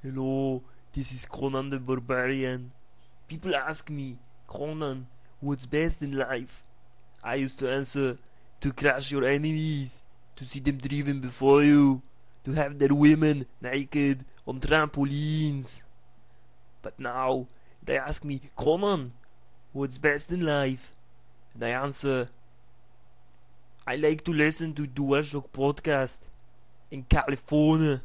[0.00, 2.70] Hello, this is Conan the Barbarian.
[3.26, 4.16] People ask me,
[4.46, 5.08] Conan,
[5.40, 6.62] what's best in life?
[7.20, 8.16] I used to answer,
[8.60, 10.04] to crush your enemies,
[10.36, 12.00] to see them driven before you,
[12.44, 15.82] to have their women naked on trampolines.
[16.80, 17.48] But now,
[17.82, 19.14] they ask me, Conan,
[19.72, 20.92] what's best in life?
[21.54, 22.30] And I answer,
[23.84, 26.22] I like to listen to DualShock podcast
[26.88, 28.00] in California.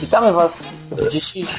[0.00, 1.56] Witamy Was w dzisiejszym...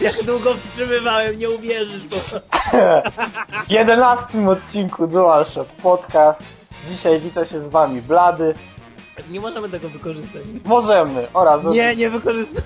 [0.00, 2.50] Jak długo wstrzymywałem, nie uwierzysz po prostu.
[3.66, 6.42] w 11 odcinku DualShock Podcast.
[6.86, 8.54] Dzisiaj wita się z Wami Blady.
[9.30, 10.42] Nie możemy tego wykorzystać.
[10.64, 11.64] Możemy oraz...
[11.64, 12.62] Nie, nie wykorzystam.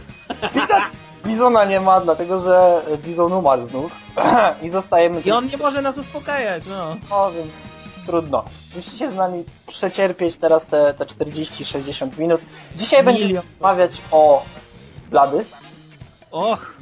[1.27, 3.92] Bizona nie ma, dlatego że Bizon umarł znów.
[4.62, 5.20] I zostajemy...
[5.20, 6.96] I on nie może nas uspokajać, no.
[7.10, 7.52] No, więc
[8.06, 8.44] trudno.
[8.77, 12.41] Musicie z nami przecierpieć teraz te, te 40-60 minut.
[12.77, 13.44] Dzisiaj będziemy Milion.
[13.52, 14.42] rozmawiać o
[15.11, 15.44] Blady.
[16.30, 16.77] Och.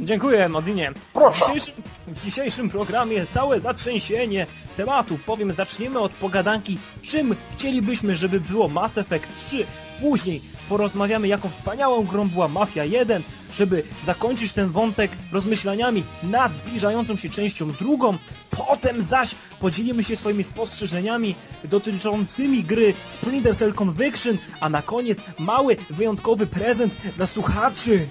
[0.00, 0.92] Dziękuję, Modinie.
[0.92, 1.38] W Proszę.
[1.46, 1.74] dzisiejszym,
[2.06, 5.18] w dzisiejszym programie całe zatrzęsienie tematu.
[5.26, 9.66] Powiem, zaczniemy od pogadanki, czym chcielibyśmy, żeby było Mass Effect 3.
[10.00, 17.16] Później porozmawiamy, jaką wspaniałą grą była Mafia 1, żeby zakończyć ten wątek rozmyślaniami nad zbliżającą
[17.16, 18.18] się częścią drugą.
[18.50, 25.76] Potem zaś podzielimy się swoimi spostrzeżeniami dotyczącymi gry Splinter Cell Conviction, a na koniec mały,
[25.90, 28.08] wyjątkowy prezent dla słuchaczy.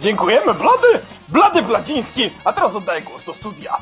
[0.00, 1.00] Dziękujemy, Blady!
[1.28, 2.30] Blady Bladziński!
[2.44, 3.78] A teraz oddaję głos do studia.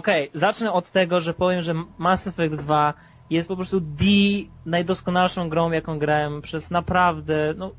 [0.00, 2.94] Okej, zacznę od tego, że powiem, że Mass Effect 2
[3.30, 7.70] jest po prostu the najdoskonalszą grą, jaką grałem przez naprawdę, no,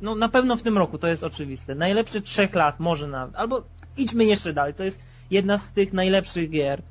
[0.00, 1.74] no na pewno w tym roku, to jest oczywiste.
[1.74, 3.62] Najlepszy trzech lat, może nawet, albo
[3.96, 6.82] idźmy jeszcze dalej, to jest jedna z tych najlepszych gier,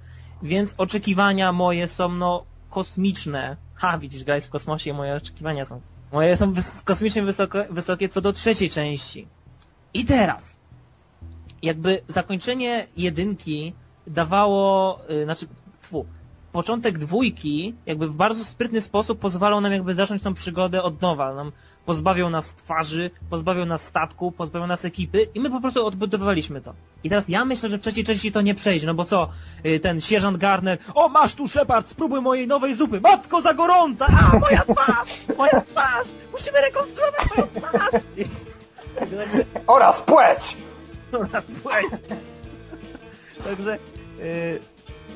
[0.44, 3.58] więc oczekiwania moje są, no, kosmiczne.
[3.76, 8.21] Ha, widzisz, jest w kosmosie moje oczekiwania są, moje są wys- kosmicznie wysokie, wysokie co
[8.21, 9.27] do trzeciej części.
[9.94, 10.58] I teraz,
[11.61, 13.73] jakby zakończenie jedynki
[14.08, 15.47] dawało, y, znaczy,
[15.81, 16.05] tfu,
[16.52, 21.33] początek dwójki jakby w bardzo sprytny sposób pozwalał nam jakby zacząć tą przygodę od nowa.
[21.33, 21.52] Nam
[21.86, 26.73] pozbawiał nas twarzy, pozbawiał nas statku, pozbawiał nas ekipy i my po prostu odbudowaliśmy to.
[27.03, 29.30] I teraz ja myślę, że w trzeciej części to nie przejdzie, no bo co,
[29.65, 34.08] y, ten sierżant Garner, o masz tu Shepard, spróbuj mojej nowej zupy, matko za gorąca,
[34.08, 38.03] a moja twarz, moja twarz, musimy rekonstruować moją twarz.
[38.17, 38.25] I,
[38.99, 40.58] także Oraz płeć!
[41.14, 41.85] oraz płeć.
[43.43, 43.77] Także,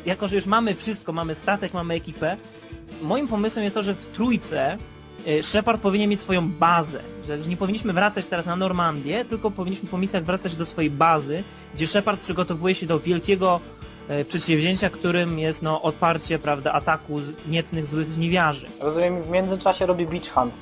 [0.06, 2.38] jako że już mamy wszystko, mamy statek, mamy ekipę,
[3.02, 4.78] moim pomysłem jest to, że w trójce
[5.28, 7.04] y, Shepard powinien mieć swoją bazę.
[7.28, 11.44] Że nie powinniśmy wracać teraz na Normandię, tylko powinniśmy po misjach wracać do swojej bazy,
[11.76, 13.60] gdzie Shepard przygotowuje się do wielkiego
[14.10, 18.68] y, przedsięwzięcia, którym jest no, odparcie prawda, ataku niecnych złych żniwiarzy.
[18.80, 20.54] Rozumiem, w międzyczasie robi Beach Hunt.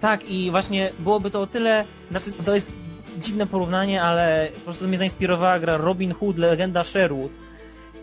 [0.00, 2.72] Tak, i właśnie byłoby to o tyle, znaczy to jest
[3.20, 7.32] dziwne porównanie, ale po prostu mnie zainspirowała gra Robin Hood, Legenda Sherwood,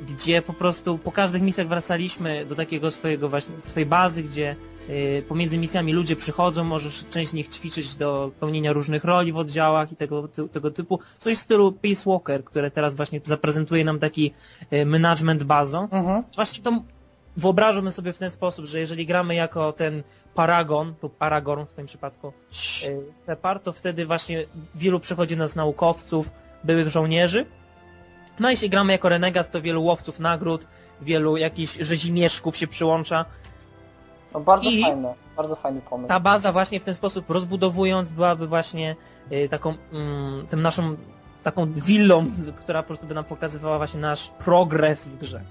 [0.07, 4.55] gdzie po prostu po każdych misjach wracaliśmy do takiego swojego właśnie, swojej bazy, gdzie
[4.89, 9.37] y, pomiędzy misjami ludzie przychodzą, możesz część z nich ćwiczyć do pełnienia różnych roli w
[9.37, 10.99] oddziałach i tego, tego typu.
[11.17, 14.33] Coś w stylu Peace Walker, które teraz właśnie zaprezentuje nam taki
[14.73, 15.83] y, management bazą.
[15.83, 16.23] Mhm.
[16.35, 16.83] Właśnie to
[17.37, 20.03] wyobrażamy sobie w ten sposób, że jeżeli gramy jako ten
[20.35, 22.33] Paragon, lub Paragon w tym przypadku,
[23.29, 24.45] y, to wtedy właśnie
[24.75, 26.31] wielu przychodzi nas naukowców,
[26.63, 27.45] byłych żołnierzy.
[28.39, 30.67] No a jeśli gramy jako renegat, to wielu łowców nagród,
[31.01, 33.25] wielu jakichś rzezimieszków się przyłącza.
[34.33, 36.07] No bardzo I- fajne, bardzo fajny pomysł.
[36.07, 38.95] Ta baza właśnie w ten sposób rozbudowując byłaby właśnie
[39.31, 40.95] y, taką, mm, tym naszą,
[41.43, 45.41] taką willą, która po prostu by nam pokazywała właśnie nasz progres w grze.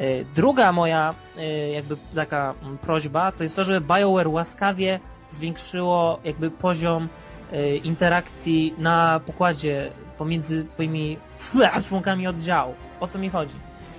[0.00, 5.00] Y, Druga moja y, jakby taka prośba to jest to, żeby BioWare łaskawie
[5.30, 7.08] zwiększyło jakby poziom
[7.52, 11.18] y, interakcji na pokładzie pomiędzy twoimi
[11.88, 12.74] członkami oddziału.
[13.00, 13.54] O co mi chodzi?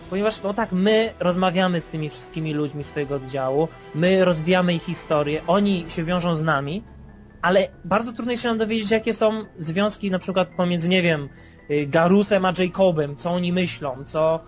[0.10, 5.42] Ponieważ no tak, my rozmawiamy z tymi wszystkimi ludźmi swojego oddziału, my rozwijamy ich historię,
[5.48, 6.84] oni się wiążą z nami,
[7.42, 11.30] ale bardzo trudno jest się nam dowiedzieć, jakie są związki na przykład pomiędzy, nie wiem,
[11.88, 14.40] Garusem a Jacobem, co oni myślą, co,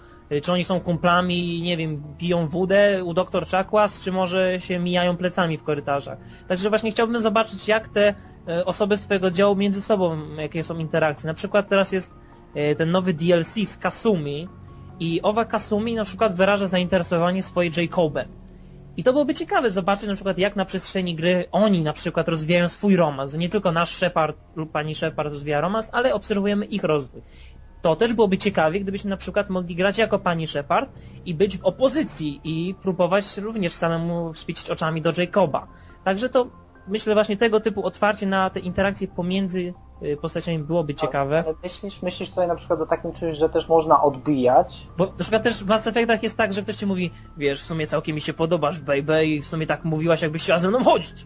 [0.43, 4.79] czy oni są kumplami i, nie wiem, piją wódę u doktor Czakłas, czy może się
[4.79, 6.17] mijają plecami w korytarzach.
[6.47, 8.13] Także właśnie chciałbym zobaczyć, jak te
[8.49, 11.27] y, osoby swojego działu między sobą, jakie są interakcje.
[11.27, 12.13] Na przykład teraz jest
[12.55, 14.47] y, ten nowy DLC z Kasumi
[14.99, 18.27] i owa Kasumi na przykład wyraża zainteresowanie swoje Jacobem.
[18.97, 22.67] I to byłoby ciekawe zobaczyć na przykład jak na przestrzeni gry oni na przykład rozwijają
[22.67, 23.33] swój romans.
[23.33, 27.21] Nie tylko nasz Shepard lub pani Shepard rozwija romans, ale obserwujemy ich rozwój.
[27.87, 30.89] To też byłoby ciekawie, gdybyśmy na przykład mogli grać jako pani Shepard
[31.25, 35.67] i być w opozycji i próbować również samemu świecić oczami do Jacoba.
[36.03, 36.47] Także to
[36.87, 39.73] myślę właśnie tego typu otwarcie na te interakcje pomiędzy
[40.03, 41.43] y, postaciami byłoby ciekawe.
[41.45, 44.87] Ale myślisz, myślisz tutaj na przykład o takim czymś, że też można odbijać?
[44.97, 47.65] Bo na przykład też w Mass Effectach jest tak, że ktoś ci mówi, wiesz, w
[47.65, 50.83] sumie całkiem mi się podobasz, baby, i w sumie tak mówiłaś, jakbyś chciała ze mną
[50.83, 51.25] chodzić.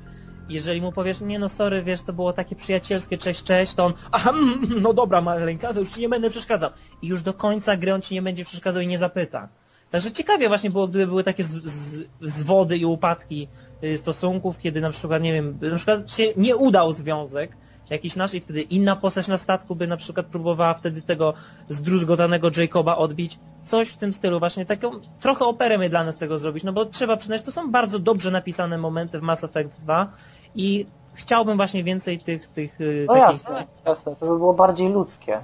[0.51, 3.93] Jeżeli mu powiesz, nie no sorry, wiesz, to było takie przyjacielskie, cześć, cześć, to on,
[4.11, 4.33] aha,
[4.81, 6.69] no dobra, maleńka, to już ci nie będę przeszkadzał.
[7.01, 9.49] I już do końca gry on ci nie będzie przeszkadzał i nie zapyta.
[9.91, 13.47] Także ciekawie właśnie było, gdyby były takie z, z, zwody i upadki
[13.83, 17.57] y, stosunków, kiedy na przykład, nie wiem, na przykład się nie udał związek,
[17.91, 21.33] jakiś nasz i wtedy inna postać na statku by na przykład próbowała wtedy tego
[21.69, 23.39] zdruzgotanego Jacoba odbić.
[23.63, 26.85] Coś w tym stylu, właśnie taką trochę operę my dla nas tego zrobić, no bo
[26.85, 30.11] trzeba przyznać, to są bardzo dobrze napisane momenty w Mass Effect 2
[30.55, 34.89] i chciałbym właśnie więcej tych, tych y, No takich jasne, jasne, to by było bardziej
[34.89, 35.39] ludzkie.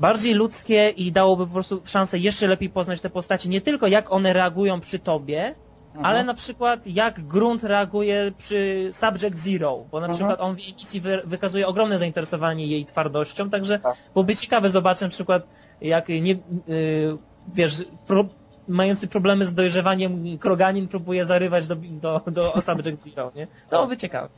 [0.00, 4.12] bardziej ludzkie i dałoby po prostu szansę jeszcze lepiej poznać te postaci, nie tylko jak
[4.12, 5.54] one reagują przy tobie,
[5.94, 6.06] Mhm.
[6.06, 10.14] ale na przykład jak grunt reaguje przy Subject Zero, bo na Mhm.
[10.18, 13.96] przykład on w emisji wy, wykazuje ogromne zainteresowanie jej twardością, także Tak.
[14.14, 15.42] byłoby ciekawe zobaczyć na przykład
[15.80, 16.32] jak nie,
[16.66, 17.18] yy,
[17.54, 18.24] wiesz, pro,
[18.68, 23.46] mający problemy z dojrzewaniem kroganin próbuje zarywać do, do, do Subject Zero, nie?
[23.46, 23.70] To Tak.
[23.70, 24.28] byłoby ciekawe.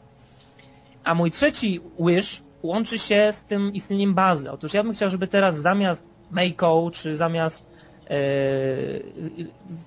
[1.05, 4.51] A mój trzeci wish łączy się z tym istnieniem bazy.
[4.51, 7.65] Otóż ja bym chciał, żeby teraz zamiast Mako, czy zamiast
[8.11, 8.17] e,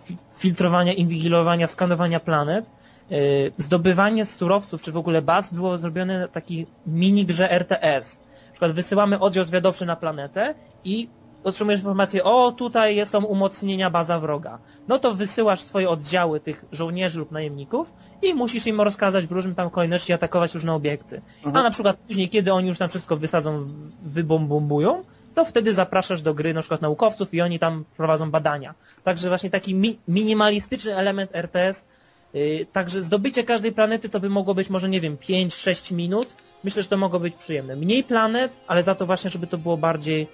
[0.05, 2.65] fi- filtrowania, inwigilowania, skanowania planet,
[3.11, 3.15] e,
[3.57, 8.19] zdobywanie surowców, czy w ogóle baz było zrobione na taki mini grze RTS.
[8.47, 11.09] Na przykład wysyłamy oddział zwiadowczy na planetę i
[11.43, 14.59] otrzymujesz informację, o tutaj są umocnienia baza wroga.
[14.87, 19.55] No to wysyłasz swoje oddziały tych żołnierzy lub najemników i musisz im rozkazać w różnym
[19.55, 21.21] tam kolejności atakować różne obiekty.
[21.37, 21.55] Mhm.
[21.55, 25.03] A na przykład później, kiedy oni już tam wszystko wysadzą, w- wybombują,
[25.35, 28.73] to wtedy zapraszasz do gry na przykład naukowców i oni tam prowadzą badania.
[29.03, 31.85] Także właśnie taki mi minimalistyczny element RTS.
[32.33, 36.35] Yy, także zdobycie każdej planety to by mogło być może, nie wiem, 5-6 minut.
[36.63, 37.75] Myślę, że to mogło być przyjemne.
[37.75, 40.27] Mniej planet, ale za to właśnie, żeby to było bardziej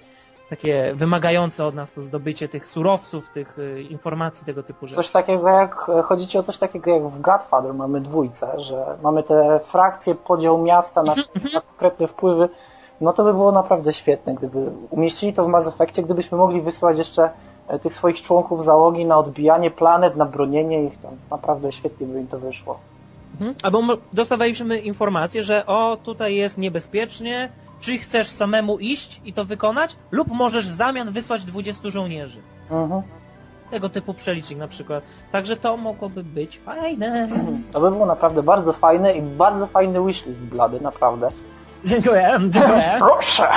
[0.50, 4.96] takie wymagające od nas to zdobycie tych surowców, tych y, informacji, tego typu rzeczy.
[4.96, 9.22] Coś takiego jak, chodzi ci o coś takiego jak w Godfather mamy dwójce, że mamy
[9.22, 11.14] te frakcje, podział miasta na,
[11.54, 12.48] na konkretne wpływy,
[13.00, 16.98] no to by było naprawdę świetne, gdyby umieścili to w Mass Effectie, gdybyśmy mogli wysłać
[16.98, 17.30] jeszcze
[17.68, 22.20] e, tych swoich członków załogi na odbijanie planet, na bronienie ich, to naprawdę świetnie by
[22.20, 22.78] im to wyszło.
[23.32, 23.54] Mhm.
[23.62, 23.82] Albo
[24.12, 27.48] dostawaliśmy informację, że o, tutaj jest niebezpiecznie,
[27.80, 32.38] czy chcesz samemu iść i to wykonać, lub możesz w zamian wysłać 20 żołnierzy.
[32.70, 33.02] Mhm.
[33.70, 35.04] Tego typu przelicznik na przykład.
[35.32, 37.28] Także to mogłoby być fajne.
[37.72, 41.30] To by było naprawdę bardzo fajne i bardzo fajny wishlist blady, naprawdę.
[41.84, 42.94] Dziękuję, dziękuję.
[42.98, 43.48] Proszę!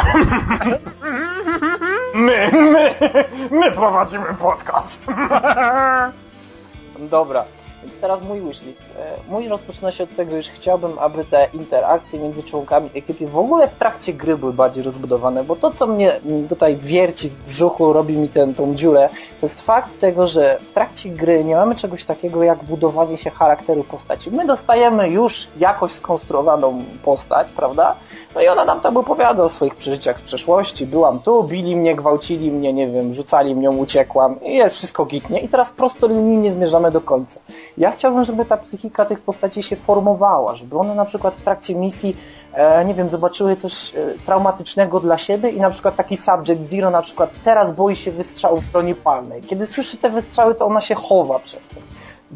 [2.13, 2.95] My, my,
[3.51, 5.07] my prowadzimy podcast.
[7.00, 7.45] Dobra,
[7.84, 8.81] więc teraz mój wishlist.
[8.81, 13.38] E, Mój rozpoczyna się od tego, że chciałbym, aby te interakcje między członkami ekipy w
[13.38, 17.94] ogóle w trakcie gry były bardziej rozbudowane, bo to, co mnie tutaj wierci w brzuchu,
[17.94, 19.10] robi mi tę tą dziurę,
[19.40, 23.30] to jest fakt tego, że w trakcie gry nie mamy czegoś takiego jak budowanie się
[23.30, 24.31] charakteru postaci.
[24.31, 27.96] My dostajemy już jakoś skonstruowaną postać, prawda?
[28.36, 30.86] No i ona nam tam opowiada o swoich przeżyciach z przeszłości.
[30.86, 35.40] Byłam tu, bili mnie, gwałcili mnie, nie wiem, rzucali mnie, uciekłam i jest wszystko gitnie.
[35.40, 37.40] I teraz prostolinijnie zmierzamy do końca.
[37.78, 41.76] Ja chciałbym, żeby ta psychika tych postaci się formowała, żeby one na przykład w trakcie
[41.76, 42.18] misji,
[42.54, 46.90] e, nie wiem, zobaczyły coś e, traumatycznego dla siebie i na przykład taki Subject Zero
[46.90, 49.42] na przykład teraz boi się wystrzałów broni palnej.
[49.42, 51.83] Kiedy słyszy te wystrzały, to ona się chowa przed tym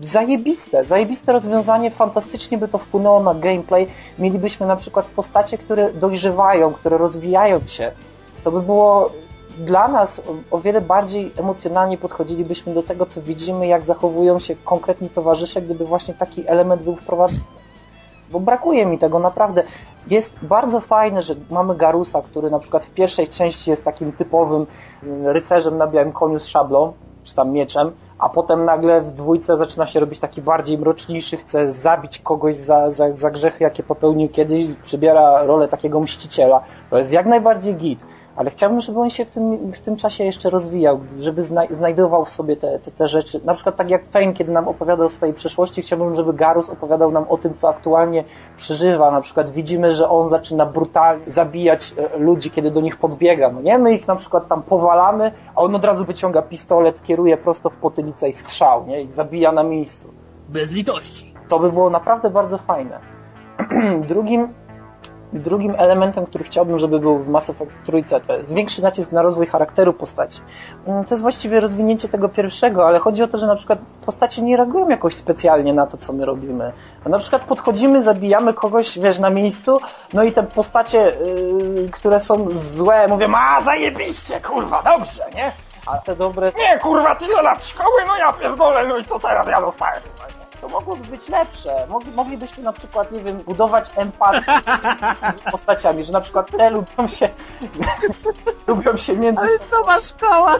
[0.02, 3.88] zajebiste, zajebiste rozwiązanie, fantastycznie by to wpłynęło na gameplay.
[4.20, 7.92] Mielibyśmy na przykład postacie, które dojrzewają, które rozwijają się.
[8.44, 9.10] To by było
[9.58, 10.22] dla nas
[10.52, 15.86] o, wiele bardziej emocjonalnie podchodzilibyśmy do tego, co widzimy, jak zachowują się konkretni towarzysze, gdyby
[15.86, 17.44] właśnie taki element był wprowadzony.
[18.32, 19.64] Bo brakuje mi tego naprawdę.
[20.08, 24.66] Jest bardzo fajne, że mamy Garusa, który na przykład w pierwszej części jest takim typowym
[25.04, 27.92] mm, rycerzem na białym koniu z szablą, czy tam mieczem,
[28.24, 32.92] a potem nagle w dwójce zaczyna się robić taki bardziej mroczniejszy, chce zabić kogoś za,
[32.92, 36.62] za, za grzechy, jakie popełnił kiedyś, przybiera rolę takiego mściciela.
[36.90, 40.24] To jest jak najbardziej git, ale chciałbym, żeby on się w tym, w tym czasie
[40.24, 43.42] jeszcze rozwijał, żeby zna, znajdował w sobie te, te, te rzeczy.
[43.46, 47.12] Na przykład tak jak Fane, kiedy nam opowiadał o swojej przeszłości, chciałbym, żeby Garus opowiadał
[47.12, 48.24] nam o tym, co aktualnie
[48.58, 49.12] przeżywa.
[49.12, 53.52] Na przykład widzimy, że on zaczyna brutalnie zabijać e, ludzi, kiedy do nich podbiega.
[53.52, 53.78] No nie?
[53.78, 57.76] My ich na przykład tam powalamy, a on od razu wyciąga pistolet, kieruje prosto w
[57.76, 59.02] potylicę i strzał, nie?
[59.02, 60.14] I zabija na miejscu.
[60.50, 61.34] Bez litości.
[61.48, 63.00] To by było naprawdę bardzo fajne.
[64.08, 64.54] drugim,
[65.34, 69.22] drugim elementem, który chciałbym, żeby był w Mass Effect trójce, to jest większy nacisk na
[69.22, 70.42] rozwój charakteru postaci.
[70.88, 74.42] Mm, To jest właściwie rozwinięcie tego pierwszego, ale chodzi o to, że na przykład postacie
[74.42, 76.72] nie reagują jakoś specjalnie na to, co my robimy.
[77.06, 79.80] Na przykład podchodzimy, zabijamy kogoś, wiesz, na miejscu,
[80.14, 80.98] no i te postacie,
[81.76, 85.52] yy, które są złe, mówią, a zajebiście, kurwa, dobrze, nie?
[85.86, 89.48] A te dobre, nie, kurwa, tyle lat szkoły, no ja pierdolę, no i co teraz
[89.48, 90.02] ja dostałem?
[90.64, 91.88] To mogłoby być lepsze.
[91.90, 94.62] Mogli, moglibyśmy na przykład, nie wiem, budować empatię
[95.24, 97.30] między postaciami, że na przykład te lubią się
[98.68, 100.56] lubią się między Ale co ma szkoła?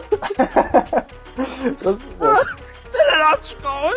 [2.92, 3.90] Tyle lat szkoły?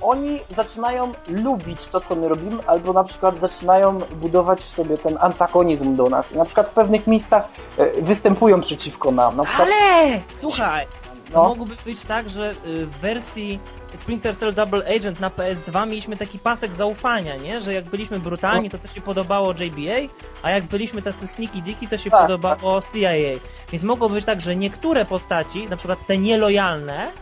[0.00, 5.18] Oni zaczynają lubić to, co my robimy, albo na przykład zaczynają budować w sobie ten
[5.20, 6.32] antagonizm do nas.
[6.32, 7.48] I na przykład w pewnych miejscach
[7.78, 9.36] e, występują przeciwko nam.
[9.36, 10.20] Na przykład, Ale!
[10.32, 10.86] Słuchaj,
[11.32, 13.60] no, mogłoby być tak, że y, w wersji
[13.96, 17.60] Splinter Cell Double Agent na PS2 mieliśmy taki pasek zaufania, nie?
[17.60, 21.88] Że jak byliśmy brutalni, to też się podobało JBA, a jak byliśmy tacy sneaky dicky,
[21.88, 23.40] to się Tak, podobało CIA.
[23.72, 27.12] Więc mogłoby być tak, że niektóre postaci, na przykład te nielojalne,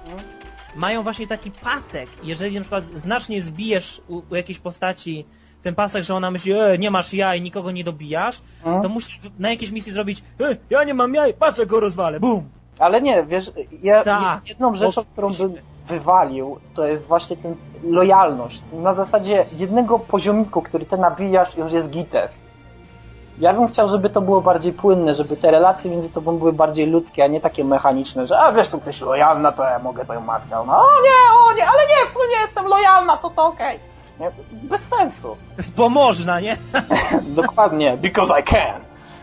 [0.77, 2.09] mają właśnie taki pasek.
[2.23, 5.27] Jeżeli na przykład znacznie zbijesz u, u jakiejś postaci
[5.63, 8.83] ten pasek, że ona myśli, e, nie masz jaj, nikogo nie dobijasz, mm.
[8.83, 12.21] to musisz na jakiejś misji zrobić, e, ja nie mam jaj, patrz jak go rozwalę,
[12.21, 12.62] bum!
[12.83, 13.51] Ale nie, wiesz,
[13.83, 14.49] ja, Tak.
[14.49, 15.55] jedną rzeczą, którą bym
[15.87, 18.63] wywalił, to jest właśnie ten lojalność.
[18.73, 22.43] Na zasadzie jednego poziomiku, który ty nabijasz, już jest gites.
[23.39, 26.87] Ja bym chciał, żeby to było bardziej płynne, żeby te relacje między tobą były bardziej
[26.87, 30.21] ludzkie, a nie takie mechaniczne, że a wiesz, tu ktoś lojalna, to ja mogę twoją
[30.21, 30.49] matkę.
[30.67, 33.79] No o nie, o nie, ale nie, w sumie jestem lojalna, to to okej.
[34.21, 35.37] Nie, Bez sensu.
[35.77, 36.57] Bo można, nie?
[37.43, 38.81] Dokładnie, because I can.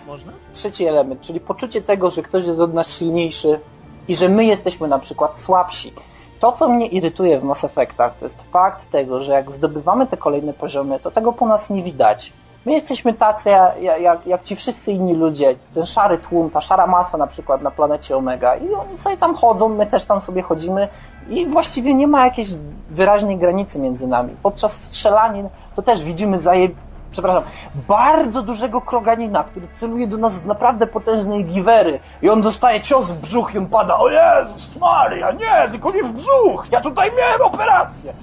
[0.08, 0.32] Można?
[0.60, 3.60] Trzeci element, czyli poczucie tego, że ktoś jest od nas silniejszy
[4.08, 5.94] i że my jesteśmy na przykład słabsi.
[6.40, 10.18] To, co mnie irytuje w Mass Effectach, to jest fakt tego, że jak zdobywamy te
[10.18, 12.34] kolejne poziomy, to tego po nas nie widać.
[12.66, 13.50] My jesteśmy tacy
[13.82, 17.72] jak, jak, ci wszyscy inni ludzie, ten szary tłum, ta szara masa na przykład na
[17.72, 20.88] planecie Omega i oni sobie tam chodzą, my też tam sobie chodzimy
[21.30, 22.50] i właściwie nie ma jakiejś
[22.90, 24.36] wyraźnej granicy między nami.
[24.44, 26.70] Podczas strzelanin to też widzimy zaje...
[27.12, 27.44] przepraszam,
[27.88, 33.12] bardzo dużego kroganina, który celuje do nas z naprawdę potężnej giwery i on dostaje cios
[33.12, 37.12] w brzuch i on pada, o Jezus Maria, nie, tylko nie w brzuch, ja tutaj
[37.18, 38.14] miałem operację.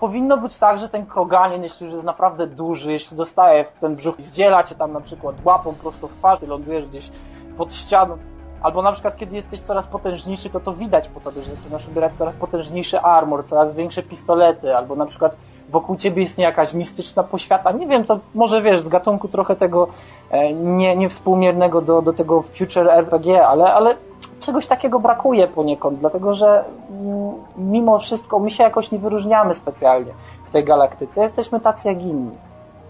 [0.00, 3.96] Powinno być tak, że ten kroganin, jeśli już jest naprawdę duży, jeśli dostaje w ten
[3.96, 7.10] brzuch i zdziela cię tam na przykład łapą prosto w twarz, ty lądujesz gdzieś
[7.56, 8.18] pod ścianą,
[8.62, 12.16] albo na przykład kiedy jesteś coraz potężniejszy, to to widać po tobie, że zaczynasz ubierać
[12.16, 15.36] coraz potężniejszy armor, coraz większe pistolety, albo na przykład
[15.68, 19.88] wokół ciebie jest jakaś mistyczna poświata, nie wiem, to może wiesz, z gatunku trochę tego
[20.30, 23.96] e, nie, niewspółmiernego do, do tego future RPG, ale, ale
[24.40, 30.12] czegoś takiego brakuje poniekąd, dlatego że mm, mimo wszystko my się jakoś nie wyróżniamy specjalnie
[30.46, 32.36] w tej galaktyce, jesteśmy tacy jak inni.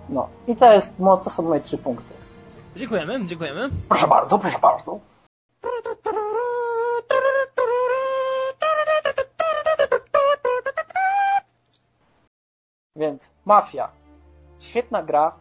[0.09, 2.15] No i to jest, to są moje trzy punkty.
[2.77, 3.69] Dziękujemy, dziękujemy.
[3.89, 4.99] Proszę bardzo, proszę bardzo.
[12.97, 13.89] Więc Mafia.
[14.61, 15.33] Świetna gra.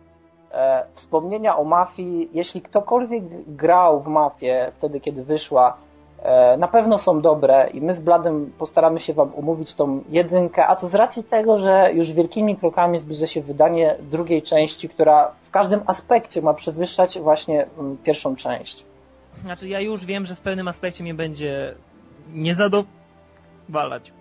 [0.51, 5.77] E, wspomnienia o Mafii, jeśli ktokolwiek grał w Mafię wtedy, kiedy wyszła,
[6.21, 10.67] e, na pewno są dobre i my z Bladem postaramy się Wam omówić tą jedynkę,
[10.67, 15.31] a to z racji tego, że już wielkimi krokami zbliża się wydanie drugiej części, która
[15.47, 18.85] w każdym aspekcie ma przewyższać właśnie mm, pierwszą część.
[19.43, 21.75] Znaczy ja już wiem, że w pewnym aspekcie mnie będzie
[22.33, 24.11] nie zadowalać.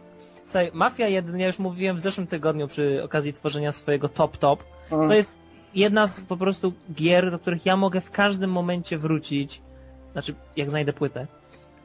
[0.47, 4.65] Słuchaj, Mafia 1, ja już mówiłem w zeszłym tygodniu przy okazji tworzenia swojego Top Top,
[4.91, 5.09] Mm.
[5.09, 5.39] to jest
[5.75, 9.63] jedna z po prostu gier, do których ja mogę w każdym momencie wrócić,
[10.13, 11.27] znaczy jak znajdę płytę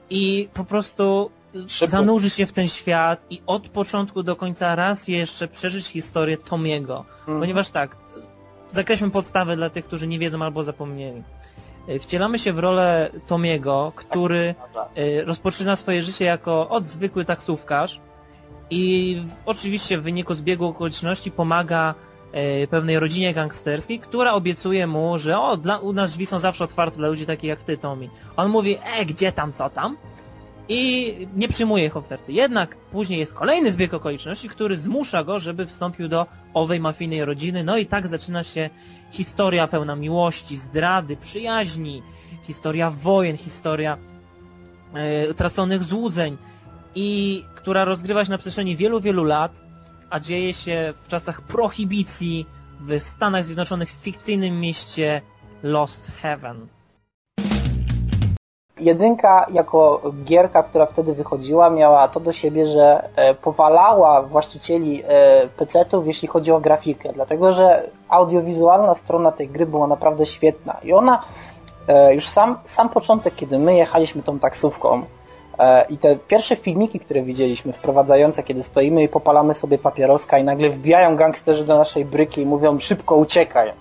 [0.10, 1.30] i po prostu
[1.68, 1.92] Szybko.
[1.92, 7.06] zanurzyć się w ten świat i od początku do końca raz jeszcze przeżyć historię Tomiego.
[7.28, 7.40] Mm.
[7.40, 7.96] Ponieważ tak,
[8.72, 11.24] zakreślmy podstawę dla tych, którzy nie wiedzą albo zapomnieli.
[11.88, 14.90] E, Wcielamy się w rolę Tomiego, który Dobra.
[14.96, 18.00] e, rozpoczyna swoje życie jako od zwykły taksówkarz
[18.70, 21.96] i oczywiście w wyniku zbiegu okoliczności pomaga
[22.32, 26.64] e, pewnej rodzinie gangsterskiej, która obiecuje mu, że o, dla, u nas drzwi są zawsze
[26.64, 28.10] otwarte dla ludzi takich jak ty, Tommy.
[28.38, 29.98] On mówi, e, gdzie tam, co tam?
[30.72, 32.34] I nie przyjmuje ich oferty.
[32.34, 37.64] Jednak później jest kolejny zbieg okoliczności, który zmusza go, żeby wstąpił do owej mafijnej rodziny.
[37.64, 38.70] No i tak zaczyna się
[39.12, 42.04] historia pełna miłości, zdrady, przyjaźni,
[42.44, 43.98] historia wojen, historia
[44.94, 46.38] e, utraconych złudzeń
[46.96, 49.52] i która rozgrywa się na przestrzeni wielu, wielu lat,
[50.10, 52.46] a dzieje się w czasach prohibicji
[52.80, 55.22] w Stanach Zjednoczonych w fikcyjnym mieście
[55.64, 56.68] Lost Heaven.
[58.80, 65.48] Jedynka jako gierka, która wtedy wychodziła, miała to do siebie, że e, powalała właścicieli e,
[65.48, 70.94] PC-ów, jeśli chodzi o grafikę, dlatego że audiowizualna strona tej gry była naprawdę świetna i
[70.94, 71.24] ona
[71.88, 75.04] e, już sam, sam początek, kiedy my jechaliśmy tą taksówką
[75.90, 80.70] i te pierwsze filmiki, które widzieliśmy, wprowadzające, kiedy stoimy i popalamy sobie papieroska i nagle
[80.70, 83.72] wbijają gangsterzy do naszej bryki i mówią szybko uciekaj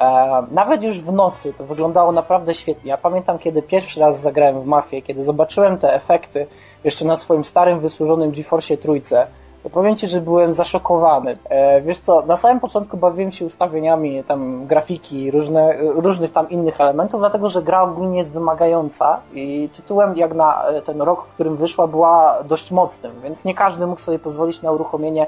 [0.00, 2.88] E, nawet już w nocy to wyglądało naprawdę świetnie.
[2.88, 6.46] Ja pamiętam, kiedy pierwszy raz zagrałem w Mafię, kiedy zobaczyłem te efekty
[6.84, 9.26] jeszcze na swoim starym, wysłużonym GeForce trójce,
[9.66, 11.38] to powiem Ci, że byłem zaszokowany.
[11.44, 16.80] E, wiesz co, na samym początku bawiłem się ustawieniami tam grafiki, różne, różnych tam innych
[16.80, 21.56] elementów, dlatego że gra ogólnie jest wymagająca i tytułem jak na ten rok, w którym
[21.56, 25.26] wyszła, była dość mocnym, więc nie każdy mógł sobie pozwolić na uruchomienie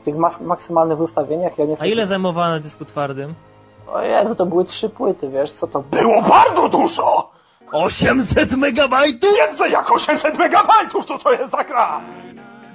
[0.00, 1.58] w tych maksymalnych ustawieniach.
[1.58, 1.90] Ja niestety...
[1.90, 3.34] A ile zajmowała na dysku twardym?
[3.92, 7.30] O Jezu, to były trzy płyty, wiesz, co to było bardzo dużo!
[7.72, 9.30] 800 megabajtów?
[9.48, 12.00] Więcej jak 800 megabajtów, co to jest za gra?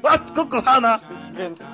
[0.06, 1.00] Matko kochana!
[1.34, 1.66] Więc e,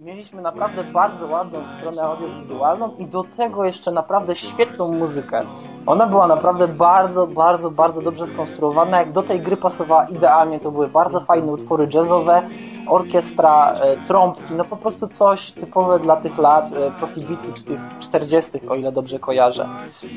[0.00, 5.42] mieliśmy naprawdę bardzo ładną stronę audiowizualną i do tego jeszcze naprawdę świetną muzykę.
[5.86, 8.98] Ona była naprawdę bardzo, bardzo, bardzo dobrze skonstruowana.
[8.98, 12.42] Jak do tej gry pasowała idealnie, to były bardzo fajne utwory jazzowe,
[12.88, 17.80] orkiestra, e, trąbki, no po prostu coś typowe dla tych lat e, prohibicji czy tych
[18.00, 19.68] 40., o ile dobrze kojarzę.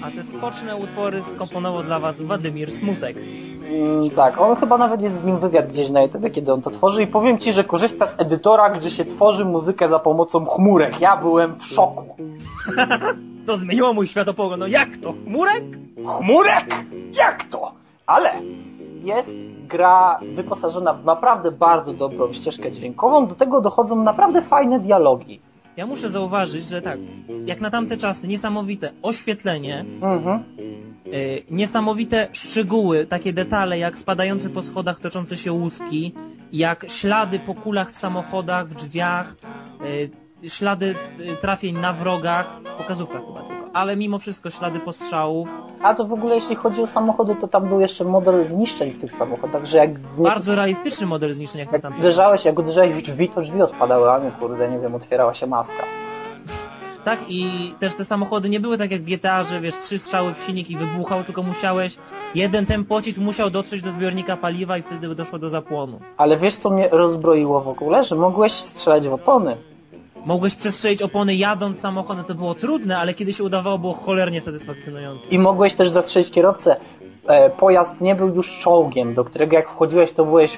[0.03, 3.17] A te skoczne utwory skomponował dla Was Władimir Smutek.
[3.17, 6.69] Mm, tak, on chyba nawet jest z nim wywiad gdzieś na YouTube, kiedy on to
[6.71, 11.01] tworzy i powiem Ci, że korzysta z edytora, gdzie się tworzy muzykę za pomocą chmurek.
[11.01, 12.15] Ja byłem w szoku.
[13.47, 14.59] to zmieniło mój światopogląd.
[14.59, 15.13] No jak to?
[15.25, 15.63] Chmurek?
[16.05, 16.85] Chmurek?
[17.13, 17.71] Jak to?
[18.05, 18.31] Ale
[19.07, 19.35] jest
[19.67, 25.41] gra wyposażona w naprawdę bardzo dobrą ścieżkę dźwiękową, do tego dochodzą naprawdę fajne dialogi.
[25.77, 26.99] Ja muszę zauważyć, że tak,
[27.45, 30.43] jak na tamte czasy, niesamowite oświetlenie, mhm.
[31.07, 36.13] y, niesamowite szczegóły, takie detale jak spadające po schodach toczące się łuski,
[36.53, 39.35] jak ślady po kulach w samochodach, w drzwiach,
[39.85, 45.49] y, ślady y, trafień na wrogach, w pokazówkach chyba tylko ale mimo wszystko ślady postrzałów.
[45.81, 48.97] A to w ogóle jeśli chodzi o samochody, to tam był jeszcze model zniszczeń w
[48.97, 49.99] tych samochodach, że jak...
[49.99, 54.11] Bardzo realistyczny model zniszczeń, jak, jak tam uderzałeś, jak uderzałeś w drzwi, to drzwi odpadały,
[54.11, 55.83] a nie kurde, nie wiem, otwierała się maska.
[57.05, 60.33] Tak, i też te samochody nie były tak jak w GTA, że wiesz, trzy strzały
[60.33, 61.97] w silnik i wybuchał, tylko musiałeś,
[62.35, 65.99] jeden ten pocisk musiał dotrzeć do zbiornika paliwa i wtedy doszło do zapłonu.
[66.17, 68.03] Ale wiesz, co mnie rozbroiło w ogóle?
[68.03, 69.57] Że mogłeś strzelać w opony.
[70.27, 75.29] Mogłeś przestrzelić opony jadąc samochodem, to było trudne, ale kiedy się udawało, było cholernie satysfakcjonujące.
[75.29, 76.75] I mogłeś też zastrzelić kierowcę.
[77.27, 80.57] E, pojazd nie był już czołgiem, do którego jak wchodziłeś, to byłeś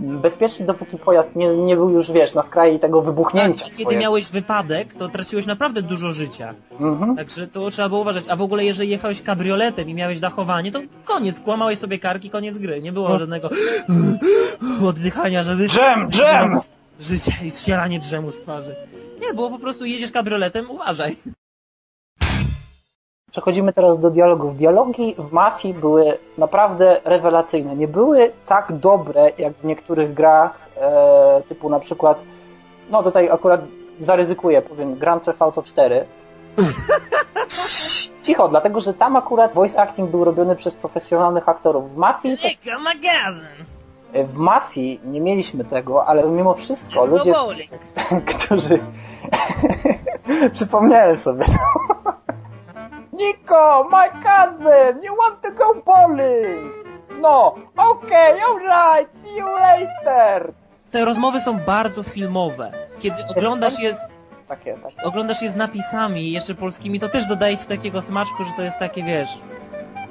[0.00, 3.64] bezpieczny, dopóki pojazd nie, nie był już, wiesz, na skraju tego wybuchnięcia.
[3.64, 6.54] Tak, kiedy miałeś wypadek, to traciłeś naprawdę dużo życia.
[6.80, 7.16] Mhm.
[7.16, 8.24] Także to trzeba było uważać.
[8.28, 12.58] A w ogóle, jeżeli jechałeś kabrioletem i miałeś dachowanie, to koniec, kłamałeś sobie karki, koniec
[12.58, 12.82] gry.
[12.82, 13.18] Nie było no.
[13.18, 13.50] żadnego
[14.88, 15.66] oddychania, żeby...
[15.66, 16.60] Dżem, dżem!
[17.00, 18.76] Życie i ścieranie drzemu z twarzy.
[19.20, 21.16] Nie, było po prostu jedziesz kabrioletem, uważaj.
[23.30, 24.56] Przechodzimy teraz do dialogów.
[24.56, 27.76] Dialogi w Mafii były naprawdę rewelacyjne.
[27.76, 32.22] Nie były tak dobre jak w niektórych grach, e, typu na przykład,
[32.90, 33.60] no tutaj akurat
[34.00, 36.04] zaryzykuję, powiem Grand Theft Auto 4.
[38.22, 41.94] Cicho, dlatego że tam akurat voice acting był robiony przez profesjonalnych aktorów.
[41.94, 42.38] W Mafii...
[42.38, 42.78] To...
[42.78, 43.69] magazyn!
[44.14, 47.34] W Mafii nie mieliśmy tego, ale mimo wszystko ludzie,
[48.34, 48.78] którzy...
[50.54, 51.44] Przypomniałem sobie.
[53.12, 56.74] Nico, my cousin, you want to go bowling?
[57.20, 60.52] No, okay, alright, see you later.
[60.90, 62.72] Te rozmowy są bardzo filmowe.
[62.98, 63.94] Kiedy oglądasz je...
[64.48, 65.02] Takie, takie.
[65.02, 68.78] Oglądasz je z napisami, jeszcze polskimi, to też dodaje ci takiego smaczku, że to jest
[68.78, 69.30] takie, wiesz,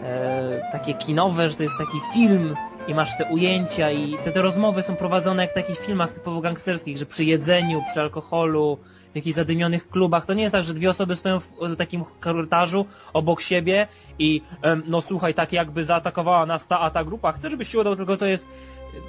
[0.03, 2.55] e, takie kinowe, że to jest taki film
[2.89, 6.41] i masz te ujęcia i te, te rozmowy są prowadzone jak w takich filmach typowo
[6.41, 8.77] gangsterskich, że przy jedzeniu, przy alkoholu,
[9.13, 10.25] w jakichś zadymionych klubach.
[10.25, 13.87] To nie jest tak, że dwie osoby stoją w takim korytarzu obok siebie
[14.19, 14.41] i
[14.87, 17.31] no słuchaj, tak jakby zaatakowała nas ta a ta grupa.
[17.31, 18.45] Chcę, żebyś się udał, tylko to jest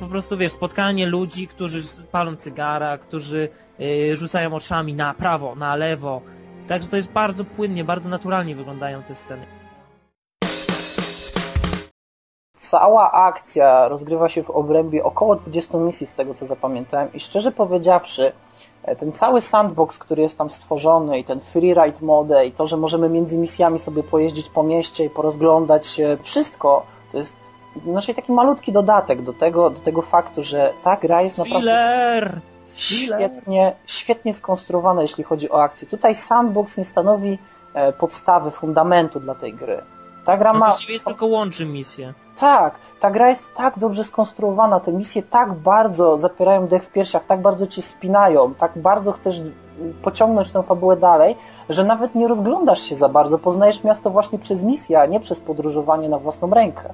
[0.00, 5.76] po prostu, wiesz, spotkanie ludzi, którzy palą cygara, którzy yy, rzucają oczami na prawo, na
[5.76, 6.22] lewo.
[6.68, 9.59] Także to jest bardzo płynnie, bardzo naturalnie wyglądają te sceny.
[12.70, 17.52] Cała akcja rozgrywa się w obrębie około 20 misji, z tego co zapamiętałem, i szczerze
[17.52, 18.32] powiedziawszy,
[18.82, 22.76] e, ten cały sandbox, który jest tam stworzony, i ten freeride mode, i to, że
[22.76, 27.36] możemy między misjami sobie pojeździć po mieście i porozglądać wszystko to jest
[27.86, 32.40] znaczy taki malutki dodatek do tego, do tego faktu, że ta gra jest naprawdę
[32.76, 35.88] świetnie, świetnie skonstruowana, jeśli chodzi o akcję.
[35.88, 37.38] Tutaj sandbox nie stanowi
[37.74, 39.82] e, podstawy, fundamentu dla tej gry.
[40.24, 40.66] Ta gra No ma...
[40.66, 42.14] właściwie jest tylko łączy misję.
[42.40, 47.26] Tak, ta gra jest tak dobrze skonstruowana, te misje tak bardzo zapierają dech w piersiach,
[47.26, 49.42] tak bardzo cię spinają, tak bardzo chcesz
[50.02, 51.36] pociągnąć tę fabułę dalej,
[51.68, 55.40] że nawet nie rozglądasz się za bardzo, poznajesz miasto właśnie przez misję, a nie przez
[55.40, 56.92] podróżowanie na własną rękę.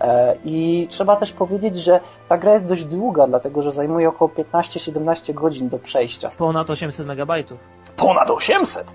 [0.00, 4.30] E, I trzeba też powiedzieć, że ta gra jest dość długa, dlatego że zajmuje około
[4.30, 6.28] 15-17 godzin do przejścia.
[6.38, 7.58] Ponad 800 megabajtów.
[7.96, 8.94] Ponad 800!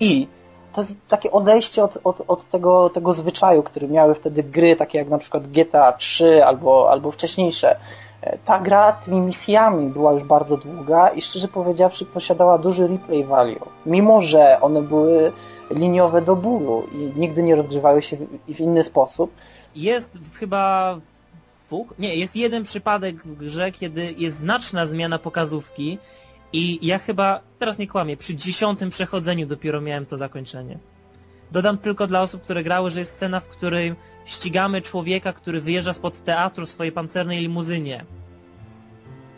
[0.00, 0.28] I
[0.72, 4.98] to jest takie odejście od, od, od tego, tego zwyczaju, który miały wtedy gry, takie
[4.98, 7.76] jak na przykład GTA 3 albo, albo wcześniejsze.
[8.22, 13.24] E, Ta gra tymi misjami była już bardzo długa i szczerze powiedziawszy posiadała duży replay
[13.24, 13.68] value.
[13.86, 15.32] Mimo, że one były
[15.70, 18.16] liniowe do bólu i nigdy nie rozgrywały się
[18.48, 19.30] w, inny sposób.
[19.76, 20.96] Jest chyba?
[21.98, 25.98] Nie, jest jeden przypadek w grze, kiedy jest znaczna zmiana pokazówki
[26.52, 30.78] i ja chyba, teraz nie kłamię, przy dziesiątym przechodzeniu dopiero miałem to zakończenie.
[31.52, 35.92] Dodam tylko dla osób, które grały, że jest scena, w której ścigamy człowieka, który wyjeżdża
[35.92, 38.04] spod teatru w swojej pancernej limuzynie.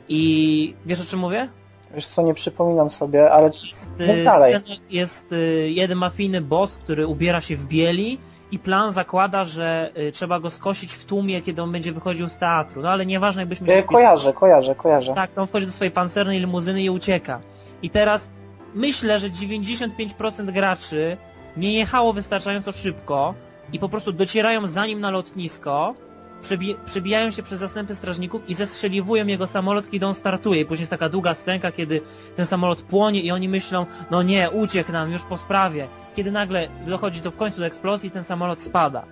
[0.08, 1.48] I wiesz o czym mówię?
[1.94, 4.54] Wiesz co, nie przypominam sobie, ale Jest, y, dalej.
[4.54, 8.18] scena, jest y, jeden mafijny boss, który ubiera się w bieli
[8.52, 12.36] i plan zakłada, że y, trzeba go skosić w tłumie, kiedy on będzie wychodził z
[12.36, 12.82] teatru.
[12.82, 15.14] No ale nieważne, jakbyśmy się e, kojarzę, kojarzę, kojarzę.
[15.14, 17.40] Tak, on wchodzi do swojej pancernej limuzyny i ucieka.
[17.82, 18.30] I teraz
[18.74, 21.16] myślę, że 95% graczy
[21.56, 23.34] nie jechało wystarczająco szybko
[23.72, 25.94] i po prostu docierają za nim na lotnisko,
[26.42, 30.60] przebi przebijają się przez zastępy strażników i zestrzeliwują jego samolot, kiedy on startuje.
[30.60, 32.00] I później jest taka długa scenka, kiedy
[32.36, 35.88] ten samolot płonie i oni myślą, no nie, uciekł nam już po sprawie.
[36.20, 39.04] Kiedy nagle dochodzi to w końcu do eksplozji i ten samolot spada.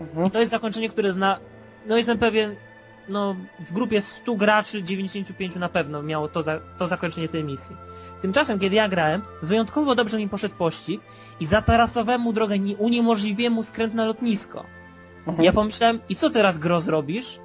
[0.00, 0.26] Mhm.
[0.26, 1.38] I to jest zakończenie, które zna.
[1.86, 2.54] No jestem pewien,
[3.08, 7.76] no w grupie 100 graczy 95 na pewno miało to, za, to zakończenie tej misji.
[8.22, 11.00] Tymczasem, kiedy ja grałem, wyjątkowo dobrze mi poszedł pościg
[11.40, 14.64] i zatarasowałem mu drogę, nie uniemożliwiłem mu skręt na lotnisko.
[15.26, 15.44] Mhm.
[15.44, 17.38] Ja pomyślałem, i co teraz gro zrobisz?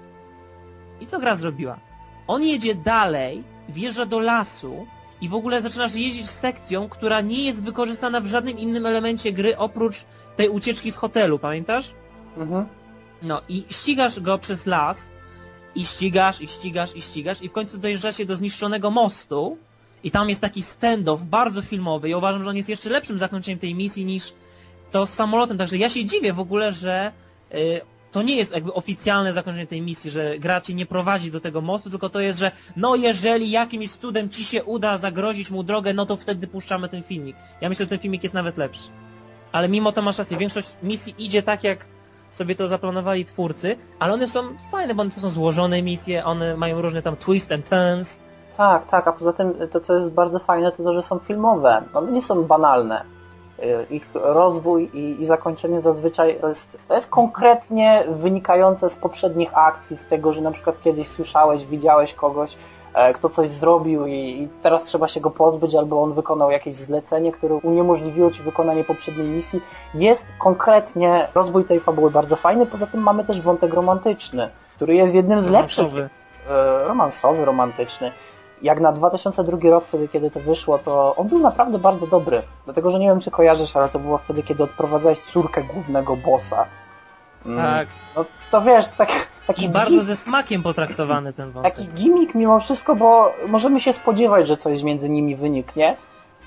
[1.01, 1.79] I co gra zrobiła?
[2.27, 4.87] On jedzie dalej, wjeżdża do lasu
[5.21, 9.57] i w ogóle zaczynasz jeździć sekcją, która nie jest wykorzystana w żadnym innym elemencie gry
[9.57, 10.05] oprócz
[10.35, 11.91] tej ucieczki z hotelu, pamiętasz?
[12.37, 12.65] Mhm.
[13.21, 15.11] No i ścigasz go przez las
[15.75, 19.57] i ścigasz, i ścigasz, i ścigasz i w końcu dojeżdżacie do zniszczonego mostu
[20.03, 23.59] i tam jest taki stand-off bardzo filmowy i uważam, że on jest jeszcze lepszym zakończeniem
[23.59, 24.33] tej misji niż
[24.91, 27.11] to z samolotem, także ja się dziwię w ogóle, że
[27.53, 27.81] y,
[28.11, 31.89] to nie jest jakby oficjalne zakończenie tej misji, że gra nie prowadzi do tego mostu,
[31.89, 36.05] tylko to jest, że no jeżeli jakimś cudem ci się uda zagrozić mu drogę, no
[36.05, 37.35] to wtedy puszczamy ten filmik.
[37.61, 38.89] Ja myślę, że ten filmik jest nawet lepszy.
[39.51, 41.85] Ale mimo to masz rację, większość misji idzie tak, jak
[42.31, 46.57] sobie to zaplanowali twórcy, ale one są fajne, bo one to są złożone misje, one
[46.57, 48.19] mają różne tam twist and turns.
[48.57, 51.83] Tak, tak, a poza tym to, co jest bardzo fajne, to to, że są filmowe.
[51.93, 53.05] One nie są banalne.
[53.63, 59.57] Y, Ich rozwój i, i zakończenie zazwyczaj to jest, to jest konkretnie wynikające z poprzednich
[59.57, 62.57] akcji, z tego, że na przykład kiedyś słyszałeś, widziałeś kogoś,
[62.93, 67.31] e, kto coś zrobił i, teraz trzeba się go pozbyć, albo on wykonał jakieś zlecenie,
[67.31, 69.61] które uniemożliwiło ci wykonanie poprzedniej misji.
[69.93, 75.15] Jest konkretnie rozwój tej fabuły bardzo fajny, poza tym mamy też wątek romantyczny, który jest
[75.15, 76.09] jednym z lepszych Romansowy.
[76.49, 78.11] e, romansowy, romantyczny.
[78.61, 82.41] Jak na 2002 rok, wtedy kiedy to wyszło, to on był naprawdę bardzo dobry.
[82.65, 86.65] Dlatego, że nie wiem, czy kojarzysz, ale to było wtedy, kiedy odprowadzałeś córkę głównego bossa.
[87.45, 87.87] Mm, Tak.
[88.15, 89.09] No to wiesz, to tak,
[89.47, 91.75] taki, I bardzo ze smakiem potraktowany ten wątek.
[91.75, 95.95] taki gimmick mimo wszystko, bo możemy się spodziewać, że coś między nimi wyniknie,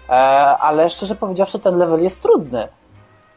[0.09, 0.13] e,
[0.59, 2.69] ale szczerze powiedziawszy, ten level jest trudny.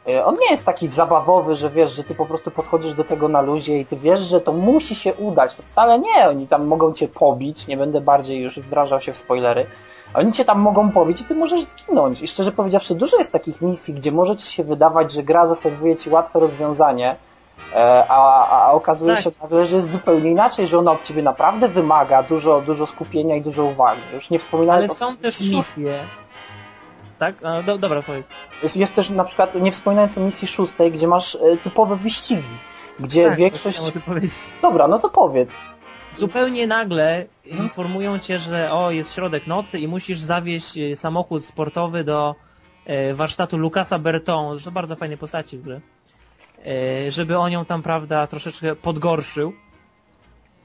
[0.09, 3.27] E, On nie jest taki zabawowy, że wiesz, że ty po prostu podchodzisz do tego
[3.27, 5.55] na luzie i ty wiesz, że to musi się udać.
[5.55, 9.17] To wcale nie, oni tam mogą cię pobić, nie będę bardziej już wdrażał się w
[9.17, 9.65] spoilery.
[10.13, 12.21] Oni cię tam mogą pobić i ty możesz zginąć.
[12.21, 15.95] I szczerze powiedziawszy, dużo jest takich misji, gdzie może ci się wydawać, że gra zaserwuje
[15.95, 17.15] ci łatwe rozwiązanie,
[17.75, 19.23] e, a, a okazuje Tak.
[19.23, 23.35] się nagle, że jest zupełnie inaczej, że ona od ciebie naprawdę wymaga dużo, dużo skupienia
[23.35, 24.01] i dużo uwagi.
[24.13, 25.99] Już nie wspominając Ale o są też misje.
[27.19, 27.35] Tak?
[27.43, 28.25] A, do, dobra, powiedz.
[28.63, 32.57] jest, jest też na przykład, nie wspominając o misji szóstej, gdzie masz e, typowe wyścigi,
[32.99, 33.91] gdzie tak, większość...
[34.05, 34.31] powiedzieć.
[34.61, 35.57] Dobra, no to powiedz.
[36.11, 37.63] Zupełnie nagle Mhm.
[37.63, 42.35] informują cię, że o, jest środek nocy i musisz zawieźć e, samochód sportowy do
[42.85, 45.81] e, warsztatu Lucasa Berton, zresztą bardzo fajnej postaci w grze,
[46.65, 49.53] e, żeby on ją tam, prawda, troszeczkę podgorszył.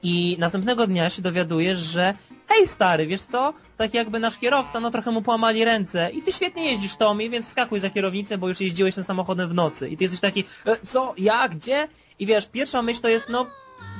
[0.03, 2.13] I następnego dnia się dowiadujesz, że
[2.47, 3.53] hej stary, wiesz co?
[3.83, 7.45] Tak jakby nasz kierowca, no trochę mu połamali ręce i ty świetnie jeździsz Tommy, więc
[7.45, 9.89] wskakuj za kierownicę, bo już jeździłeś tym samochodem w nocy.
[9.89, 11.87] I ty jesteś taki, e, co, ja, gdzie?
[12.19, 13.47] I wiesz, pierwsza myśl to jest, no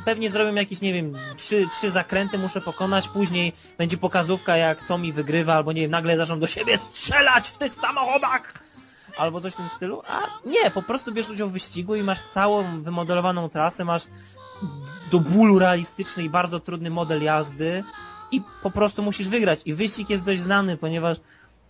[0.06, 5.14] pewnie zrobią jakieś, nie wiem, trzy, trzy zakręty muszę pokonać, później będzie pokazówka jak Tommy
[5.14, 8.54] wygrywa, albo nie wiem, nagle zaczną do siebie strzelać w tych samochodach.
[9.18, 12.22] albo coś w tym stylu, a nie, po prostu bierzesz udział w wyścigu i masz
[12.22, 14.04] całą wymodelowaną trasę, masz
[15.12, 17.84] do bólu realistyczny i bardzo trudny model jazdy
[18.34, 19.62] i po prostu musisz wygrać.
[19.66, 21.18] I wyścig jest dość znany, ponieważ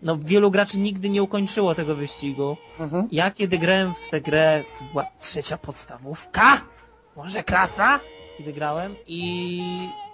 [0.02, 2.58] no, wielu graczy nigdy nie ukończyło tego wyścigu.
[2.80, 3.08] Mhm.
[3.12, 6.62] Ja kiedy grałem w tę grę, to była trzecia podstawówka,
[7.16, 8.00] może klasa,
[8.38, 9.62] kiedy grałem i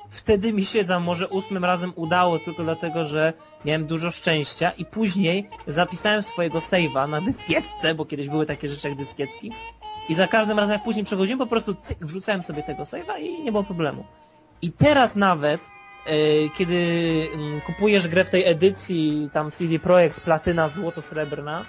[0.09, 3.33] wtedy mi się za może ósmym razem udało tylko dlatego, że
[3.65, 8.89] miałem dużo szczęścia i później zapisałem swojego save'a na dyskietce, bo kiedyś były takie rzeczy
[8.89, 9.51] jak dyskietki
[10.09, 13.43] i za każdym razem jak później przechodziłem po prostu cyk, wrzucałem sobie tego save'a i
[13.43, 14.03] nie było problemu.
[14.61, 15.61] I teraz nawet
[16.57, 16.77] kiedy
[17.33, 21.65] mm, kupujesz grę w tej edycji tam CD Projekt Platyna Złoto Srebrna,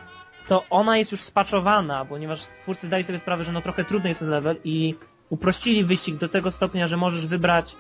[0.47, 4.21] to ona jest już spaczowana, ponieważ twórcy zdali sobie sprawę, że no trochę trudny jest
[4.21, 4.95] ten level i
[5.29, 7.77] uprościli wyścig do tego stopnia, że możesz wybrać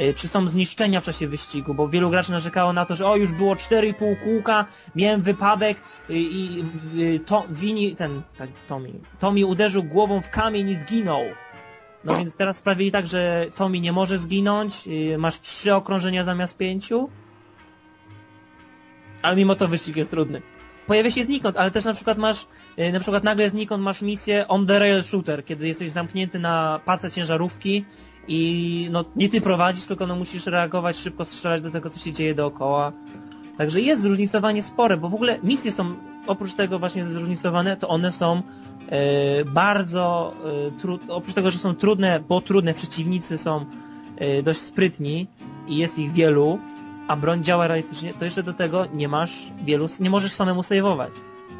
[0.00, 3.16] y, czy są zniszczenia w czasie wyścigu, bo wielu graczy narzekało na to, że o,
[3.16, 6.64] już było 4,5 kółka, miałem wypadek y, i
[6.98, 11.24] y, to, Wini, ten, tak, Tommy, Tommy uderzył głową w kamień i zginął.
[12.04, 16.58] No więc teraz sprawili tak, że Tommy nie może zginąć, y, masz trzy okrążenia zamiast
[16.58, 17.08] pięciu,
[19.22, 20.42] ale mimo to wyścig jest trudny.
[20.86, 22.46] Pojawia się znikąd, ale też na przykład masz,
[22.78, 26.80] y, na przykład nagle znikąd masz misję on the rail shooter, kiedy jesteś zamknięty na
[26.84, 27.84] pace ciężarówki
[28.28, 32.12] i no nie ty prowadzisz, tylko no musisz reagować, szybko strzelać do tego, co się
[32.12, 32.92] dzieje dookoła.
[33.58, 38.12] Także jest zróżnicowanie spore, bo w ogóle misje są, oprócz tego właśnie zróżnicowane, to one
[38.12, 38.42] są
[39.46, 40.34] bardzo,
[40.68, 43.66] e, tru, oprócz tego, że są trudne, bo trudne, przeciwnicy są
[44.16, 45.26] e, dość sprytni
[45.66, 46.58] i jest ich wielu,
[47.08, 51.12] a broń działa realistycznie, to jeszcze do tego nie masz wielu, nie możesz samemu saveować.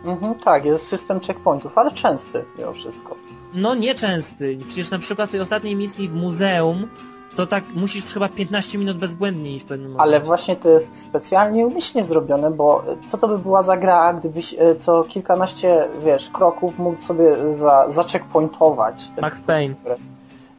[0.04, 3.16] Mhm, tak, jest system checkpointów, ale częsty mimo wszystko.
[3.54, 4.58] No nieczęsty.
[4.66, 6.88] Przecież na przykład w tej ostatniej misji w muzeum
[7.34, 10.02] to tak musisz chyba 15 minut bezbłędnie iść w pewnym momencie.
[10.02, 14.54] Ale właśnie to jest specjalnie umyślnie zrobione, bo co to by była za gra, gdybyś
[14.54, 19.12] e, co kilkanaście, wiesz, kroków mógł sobie za, zacheckpointować.
[19.20, 19.74] Max Payne.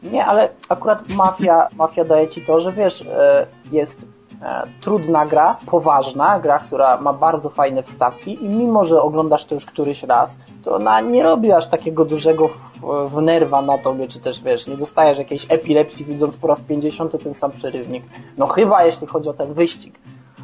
[0.03, 4.07] Nie, ale akurat mafia, mafia daje ci to, że wiesz, e, jest
[4.81, 9.65] trudna gra, poważna gra, która ma bardzo fajne wstawki i mimo, że oglądasz to już
[9.65, 14.19] któryś raz, to ona nie robi aż takiego dużego w, w nerwa na tobie, czy
[14.19, 18.03] też wiesz, nie dostajesz jakiejś epilepsji widząc po raz 50 ten sam przerywnik.
[18.37, 19.99] No chyba jeśli chodzi o ten wyścig.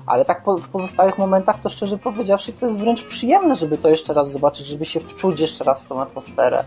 [0.05, 3.89] Ale tak po, w pozostałych momentach to szczerze powiedziawszy to jest wręcz przyjemne, żeby to
[3.89, 6.63] jeszcze raz zobaczyć, żeby się wczuć jeszcze raz w tą atmosferę.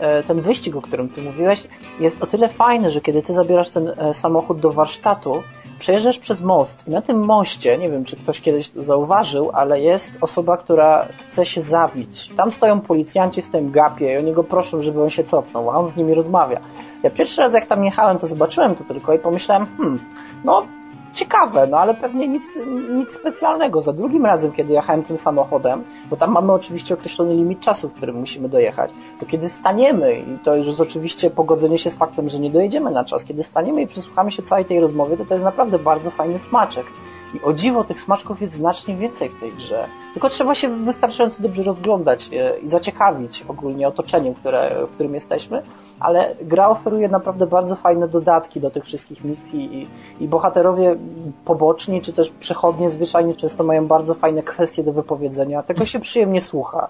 [0.00, 1.66] E, Ten wyścig, o którym ty mówiłeś,
[2.00, 5.42] jest o tyle fajny, że kiedy ty zabierasz ten e, samochód do warsztatu,
[5.80, 9.80] przejeżdżasz przez most i na tym moście, nie wiem czy ktoś kiedyś to zauważył, ale
[9.80, 12.30] jest osoba, która chce się zabić.
[12.36, 15.74] Tam stoją policjanci z tym gapie i oni go proszą, żeby on się cofnął, a
[15.74, 16.60] on z nimi rozmawia.
[17.02, 20.00] Ja pierwszy raz jak tam jechałem, to zobaczyłem to tylko i pomyślałem, hmm,
[20.44, 20.66] no
[21.12, 22.58] ciekawe, no ale pewnie nic,
[22.90, 23.80] nic specjalnego.
[23.80, 27.92] Za drugim razem, kiedy jechałem tym samochodem, bo tam mamy oczywiście określony limit czasu, w
[27.92, 32.28] którym musimy dojechać, to kiedy staniemy, i to już jest oczywiście pogodzenie się z faktem,
[32.28, 35.34] że nie dojedziemy na czas, kiedy staniemy i przysłuchamy się całej tej rozmowy, to to
[35.34, 36.86] jest naprawdę bardzo fajny smaczek.
[37.34, 39.86] I o dziwo tych smaczków jest znacznie więcej w tej grze.
[40.12, 45.62] Tylko trzeba się wystarczająco dobrze rozglądać e, i zaciekawić ogólnie otoczeniem, które, w którym jesteśmy,
[46.00, 49.88] ale gra oferuje naprawdę bardzo fajne dodatki do tych wszystkich misji i,
[50.24, 50.96] i bohaterowie
[51.44, 55.62] poboczni, czy też przechodnie zwyczajnie często mają bardzo fajne kwestie do wypowiedzenia.
[55.62, 56.88] Tego się przyjemnie słucha.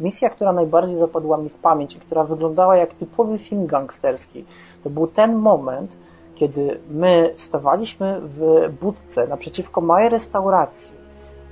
[0.00, 4.44] Misja, która najbardziej zapadła mi w pamięć i która wyglądała jak typowy film gangsterski,
[4.84, 5.96] to był ten moment,
[6.34, 10.94] kiedy my stawaliśmy w budce naprzeciwko małej restauracji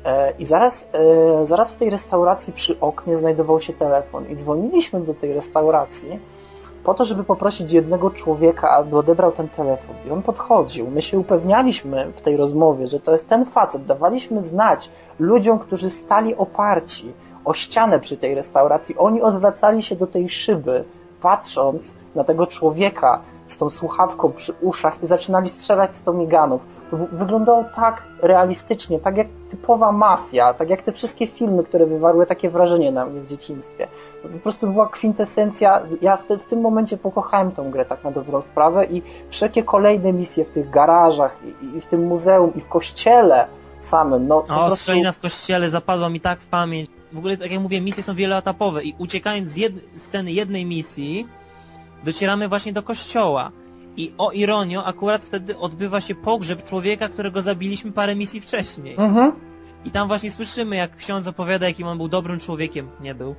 [0.04, 5.00] e, i zaraz, e, zaraz w tej restauracji przy oknie znajdował się telefon i dzwoniliśmy
[5.00, 6.20] do tej restauracji
[6.84, 9.96] po to, żeby poprosić jednego człowieka, aby odebrał ten telefon.
[10.06, 10.90] I on podchodził.
[10.90, 13.86] My się upewnialiśmy w tej rozmowie, że to jest ten facet.
[13.86, 17.12] Dawaliśmy znać ludziom, którzy stali oparci
[17.44, 18.98] o ścianę przy tej restauracji.
[18.98, 20.84] Oni odwracali się do tej szyby,
[21.22, 26.60] patrząc na tego człowieka z tą słuchawką przy uszach i zaczynali strzelać z tomiganów.
[26.90, 31.86] To w- wyglądało tak realistycznie, tak jak typowa mafia, tak jak te wszystkie filmy, które
[31.86, 33.88] wywarły takie wrażenie na mnie w dzieciństwie.
[34.22, 35.82] To po prostu była kwintesencja.
[36.02, 39.62] Ja w, te, w tym momencie pokochałem tą grę tak na dobrą sprawę i wszelkie
[39.62, 43.46] kolejne misje w tych garażach i, i w tym muzeum i w kościele
[43.80, 44.76] samym, no O, prostu...
[44.76, 46.90] strzelina w kościele zapadła mi tak w pamięć.
[47.12, 51.26] W ogóle, tak jak mówię, misje są wieloetapowe i uciekając z jed sceny jednej misji,
[52.04, 53.52] docieramy właśnie do kościoła.
[53.96, 58.94] I o ironio, akurat wtedy odbywa się pogrzeb człowieka, którego zabiliśmy parę misji wcześniej.
[58.98, 59.32] Mhm.
[59.84, 62.88] I tam właśnie słyszymy, jak ksiądz opowiada, jakim on był dobrym człowiekiem.
[63.00, 63.34] Nie był.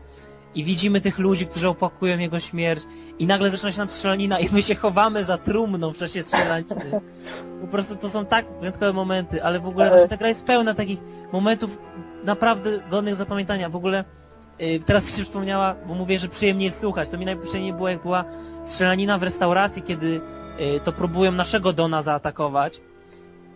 [0.56, 2.84] I widzimy tych ludzi, którzy opakują jego śmierć.
[3.20, 7.02] I nagle zaczyna się nam strzelanina i my się chowamy za trumną w czasie strzelaniny.
[7.62, 10.74] Po prostu to są tak wyjątkowe momenty, ale w ogóle właśnie ta gra jest pełna
[10.74, 11.00] takich
[11.32, 11.78] momentów
[12.24, 13.70] naprawdę godnych zapamiętania.
[13.70, 14.04] W ogóle
[14.62, 17.10] y, teraz mi się przypomniała, bo mówię, że przyjemnie jest słuchać.
[17.10, 18.26] To mi najprzyjemniej było, jak była
[18.64, 20.22] strzelanina w restauracji, kiedy
[20.76, 22.82] y, to próbują naszego Dona zaatakować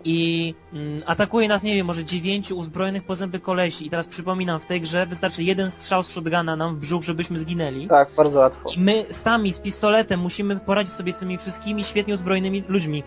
[0.03, 4.59] i mm, atakuje nas, nie wiem, może dziewięciu uzbrojonych po zęby kolesi i teraz przypominam,
[4.59, 7.87] w tej grze wystarczy jeden strzał z shotguna nam w brzuch, żebyśmy zginęli.
[7.87, 8.69] Tak, bardzo łatwo.
[8.75, 13.03] I my sami z pistoletem musimy poradzić sobie z tymi wszystkimi świetnie uzbrojonymi ludźmi.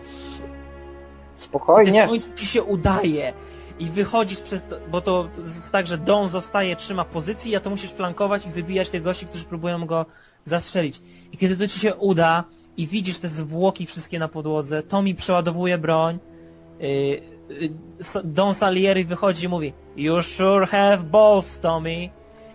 [1.35, 2.05] Spokojnie.
[2.05, 3.33] w końcu ci się udaje
[3.81, 7.69] i wychodzisz przez to, bo to, jest tak, że Don zostaje, trzyma pozycji, a to
[7.69, 10.05] musisz flankować i wybijać tych gości, którzy próbują go
[10.45, 11.01] zastrzelić.
[11.31, 12.43] I kiedy to ci się uda
[12.77, 16.19] i widzisz te zwłoki wszystkie na podłodze, Tommy przeładowuje broń,
[16.79, 17.21] yy,
[18.23, 22.09] Don Salieri wychodzi i mówi You sure have balls, Tommy.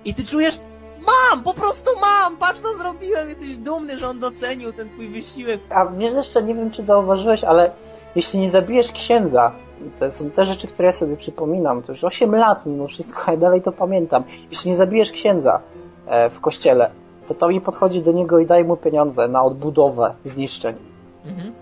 [0.05, 0.59] I ty czujesz
[1.07, 1.43] Mam!
[1.43, 2.37] Po prostu mam!
[2.37, 3.29] Patrz co zrobiłem!
[3.29, 5.61] Jesteś dumny, że on docenił ten twój wysiłek.
[5.71, 7.71] A wiesz jeszcze, nie wiem czy zauważyłeś, ale
[8.17, 9.53] jeśli nie zabijesz księdza,
[9.99, 13.31] to są te rzeczy, które ja sobie przypominam, to już 8 lat mimo wszystko, a
[13.31, 14.25] ja dalej to pamiętam.
[14.51, 15.61] Jeśli nie zabijesz księdza
[16.07, 16.91] e, w kościele,
[17.27, 20.77] to Tommy podchodzi do niego i daje mu pieniądze na odbudowę zniszczeń.
[21.25, 21.53] Mhm.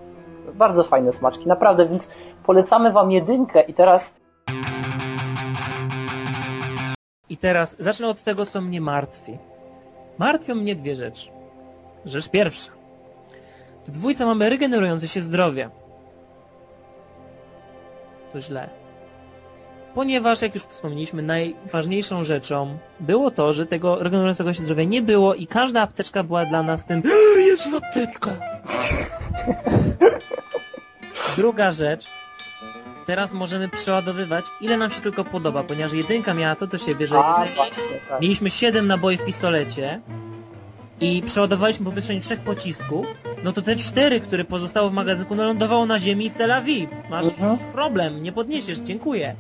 [0.55, 2.09] Bardzo fajne smaczki, naprawdę, więc
[2.46, 4.14] polecamy wam jedynkę i teraz
[7.29, 9.38] I teraz zacznę od tego, co mnie martwi.
[10.18, 11.31] Martwią mnie dwie rzeczy.
[12.05, 12.72] Rzecz pierwsza.
[13.87, 15.70] W dwójce mamy regenerujące się zdrowie.
[18.35, 18.68] To źle.
[19.94, 25.35] Ponieważ, jak już wspomnieliśmy, najważniejszą rzeczą było to, że tego regenerującego się zdrowia nie było
[25.35, 27.03] i każda apteczka była dla nas tym
[27.37, 28.37] jest apteczka.
[31.37, 32.07] Druga rzecz.
[33.07, 37.18] Teraz możemy przeładowywać ile nam się tylko podoba, ponieważ jedynka miała to do siebie, że
[37.18, 38.20] a jeżeli właśnie, tak.
[38.20, 40.01] mieliśmy 7 naboi w pistolecie
[41.00, 43.07] i przeładowaliśmy po wytrzeniu trzech pocisków,
[43.44, 46.30] no to te cztery, które pozostały w magazynku, no lądowało na ziemi i
[46.64, 46.87] vie.
[47.11, 47.59] Masz Mhm.
[47.59, 49.35] problem, nie podniesiesz, dziękuję.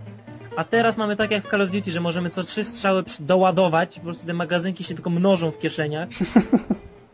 [0.56, 3.96] A teraz mamy tak jak w Call of Duty, że możemy co trzy strzały doładować,
[3.98, 6.08] po prostu te magazynki się tylko mnożą w kieszeniach.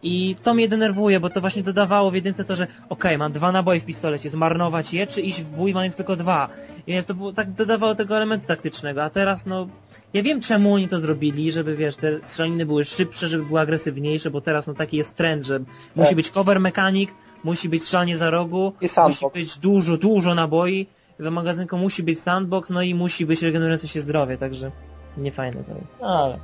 [0.02, 3.52] I to mnie denerwuje, bo to właśnie dodawało w jedynce to, że okej, mam dwa
[3.52, 6.48] naboje w pistolecie, zmarnować je, czy iść w bój mając tylko dwa.
[6.86, 9.66] I wiesz, to było, tak dodawało tego elementu taktycznego, a teraz no,
[10.12, 14.30] ja wiem czemu oni to zrobili, żeby wiesz, te strzelaniny były szybsze, żeby były agresywniejsze,
[14.30, 15.60] bo teraz no taki jest trend, że
[15.96, 17.10] musi być cover mechanic,
[17.44, 18.72] musi być strzelanie za rogu,
[19.06, 20.86] musi być dużo, dużo naboi,
[21.18, 24.70] w magazynku musi być sandbox, no i musi być regenerujące się zdrowie, także
[25.16, 26.02] niefajne to jest.
[26.02, 26.38] Ale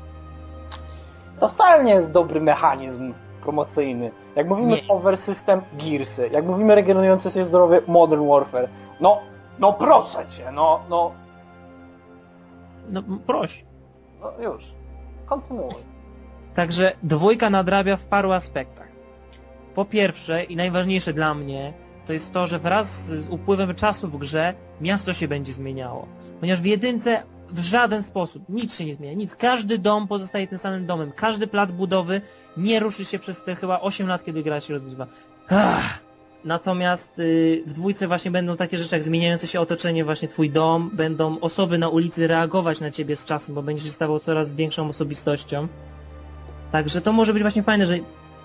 [1.41, 3.15] To wcale nie jest dobry mechanizm
[3.47, 4.11] promocyjny.
[4.37, 4.83] Jak mówimy Nie.
[4.83, 6.29] Power System, Gearsy.
[6.33, 8.69] Jak mówimy regenerujące się zdrowie, Modern Warfare.
[9.01, 9.21] No,
[9.59, 11.13] no proszę cię, no, no,
[12.89, 13.65] no proś.
[14.21, 14.65] no już.
[15.27, 15.75] Kontynuuj.
[16.55, 18.89] Także dwójka nadrabia w paru aspektach.
[19.75, 21.73] Po pierwsze i najważniejsze dla mnie,
[22.07, 26.07] to jest to, że wraz z upływem czasu w grze miasto się będzie zmieniało.
[26.41, 29.15] Ponieważ w jedynce w żaden sposób nic się nie zmienia.
[29.15, 29.35] Nic.
[29.35, 31.13] Każdy dom pozostaje tym samym domem.
[31.13, 32.21] Każdy plac budowy
[32.57, 35.07] nie ruszy się przez te chyba 8 lat, kiedy gra się rozgrywa.
[35.49, 36.07] Ach.
[36.45, 40.91] Natomiast y, w dwójce właśnie będą takie rzeczy jak zmieniające się otoczenie, właśnie twój dom,
[40.93, 44.89] będą osoby na ulicy reagować na ciebie z czasem, bo będziesz się stawał coraz większą
[44.89, 45.69] osobistością.
[46.73, 47.99] Także to może być właśnie fajne, że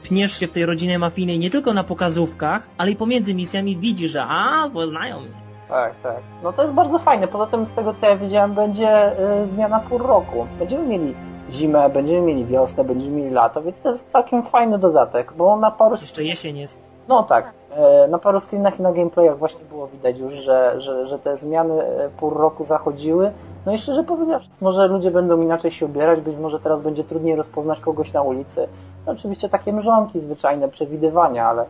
[0.04, 4.12] pniesz się w tej rodzinie mafijnej nie tylko na pokazówkach, ale i pomiędzy misjami widzisz,
[4.12, 5.41] że a, poznają mnie.
[5.72, 6.18] Tak, tak.
[6.44, 7.28] No to jest bardzo fajne.
[7.28, 10.46] Poza tym, z tego co ja wiedziałem, będzie y, zmiana pór roku.
[10.60, 11.16] Będziemy mieli
[11.52, 15.72] zimę, będziemy mieli wiosnę, będziemy mieli lato, więc to jest całkiem fajny dodatek, bo na
[15.72, 15.96] paru...
[16.02, 16.82] Jeszcze jesień jest.
[17.08, 21.08] No tak, e, na paru screenach i na gameplayach właśnie było widać już, że, że,
[21.08, 23.32] że te zmiany e, pór roku zachodziły.
[23.66, 27.36] No i szczerze powiedziawszy, może ludzie będą inaczej się ubierać, być może teraz będzie trudniej
[27.36, 28.68] rozpoznać kogoś na ulicy.
[29.06, 31.66] No oczywiście takie mrzonki zwyczajne, przewidywania, ale...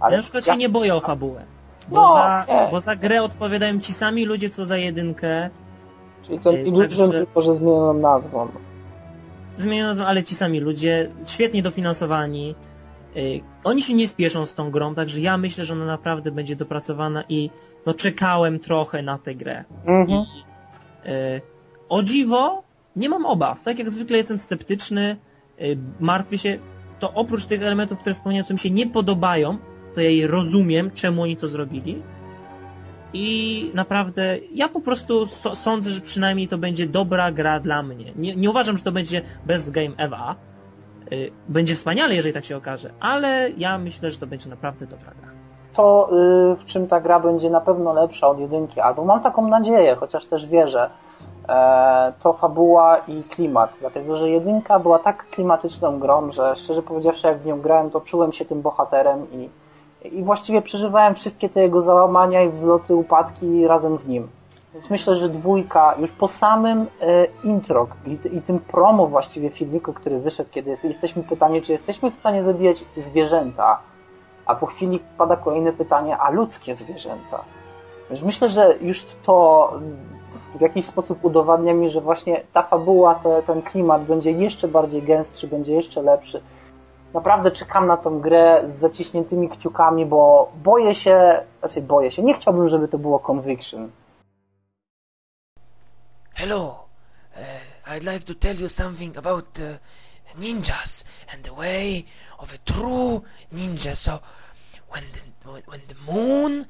[0.00, 1.40] ale Ja na przykład się nie boję o fabułę.
[1.90, 2.68] Bo, No, za, nie.
[2.70, 5.50] bo za grę odpowiadają ci sami ludzie, co za jedynkę.
[6.22, 8.48] Czyli Ej, Illusion także- tylko, że zmienioną nazwą.
[9.56, 12.54] Zmieniono, nazwę, ale ci sami ludzie, świetnie dofinansowani.
[13.16, 16.56] Y, Oni się nie spieszą z tą grą, także ja myślę, że ona naprawdę będzie
[16.56, 17.50] dopracowana i
[17.86, 19.64] no czekałem trochę na tę grę.
[19.86, 20.08] Mhm.
[20.10, 20.24] I
[21.06, 21.40] e,
[21.88, 22.62] o dziwo
[22.96, 23.62] nie mam obaw.
[23.62, 25.16] Tak jak zwykle jestem sceptyczny,
[25.58, 25.62] e,
[26.00, 26.58] martwię się,
[26.98, 29.58] to oprócz tych elementów, które wspomniałem, co mi się nie podobają,
[30.04, 32.02] je rozumiem, czemu oni to zrobili.
[33.12, 38.12] I naprawdę ja po prostu sądzę, że przynajmniej to będzie dobra gra dla mnie.
[38.16, 40.34] Nie, nie uważam, że to będzie best game ever.
[41.12, 45.10] Y, Będzie wspaniale, jeżeli tak się okaże, ale ja myślę, że to będzie naprawdę dobra
[45.20, 45.28] gra.
[45.72, 46.10] To
[46.52, 49.96] y, w czym ta gra będzie na pewno lepsza od jedynki, albo mam taką nadzieję,
[49.96, 50.90] chociaż też wierzę,
[51.48, 57.26] e, to fabuła i klimat, dlatego że jedynka była tak klimatyczną grą, że szczerze powiedziawszy,
[57.26, 59.48] jak w nią grałem, to czułem się tym bohaterem i,
[60.04, 64.28] i właściwie przeżywałem wszystkie te jego załamania i wzloty, upadki razem z nim.
[64.74, 69.92] Więc myślę, że dwójka już po samym e, intro i, i, tym promo właściwie filmiku,
[69.92, 73.78] który wyszedł, kiedy jest, jesteśmy pytanie, czy jesteśmy w stanie zabijać zwierzęta,
[74.46, 77.44] a po chwili pada kolejne pytanie, a ludzkie zwierzęta.
[78.10, 79.72] Więc myślę, że już to
[80.54, 85.02] w jakiś sposób udowadnia mi, że właśnie ta fabuła, te, ten klimat będzie jeszcze bardziej
[85.02, 86.40] gęstszy, będzie jeszcze lepszy.
[87.14, 92.34] Naprawdę czekam na tą grę z zaciśniętymi kciukami, bo boję się, znaczy boję się, nie
[92.34, 93.90] chciałbym, żeby to było Conviction.
[96.34, 96.84] Hello,
[97.36, 99.78] uh, I'd like to tell you something about uh,
[100.38, 101.04] ninjas
[101.34, 102.04] and the way
[102.38, 103.96] of a true ninja.
[103.96, 104.20] So,
[104.90, 106.66] when the, when the moon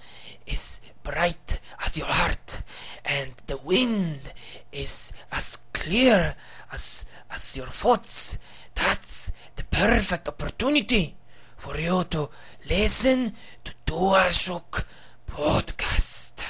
[0.46, 2.62] is bright as your heart
[3.04, 4.32] and the wind
[4.72, 6.34] is as clear
[6.72, 8.38] as as your thoughts
[8.80, 11.14] that's the perfect opportunity
[11.56, 12.30] for you to
[12.68, 13.32] listen
[13.64, 14.84] to DualShock
[15.26, 16.44] podcast.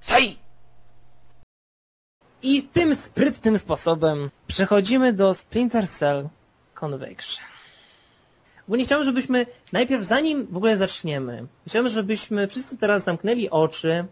[0.00, 0.36] Say!
[2.42, 6.28] I tym sprytnym sposobem przechodzimy do Splinter Cell
[6.74, 7.44] Conviction.
[8.68, 14.06] Ogólnie chciałbym, żebyśmy najpierw, zanim w ogóle zaczniemy, chciałbym, żebyśmy wszyscy teraz zamknęli oczy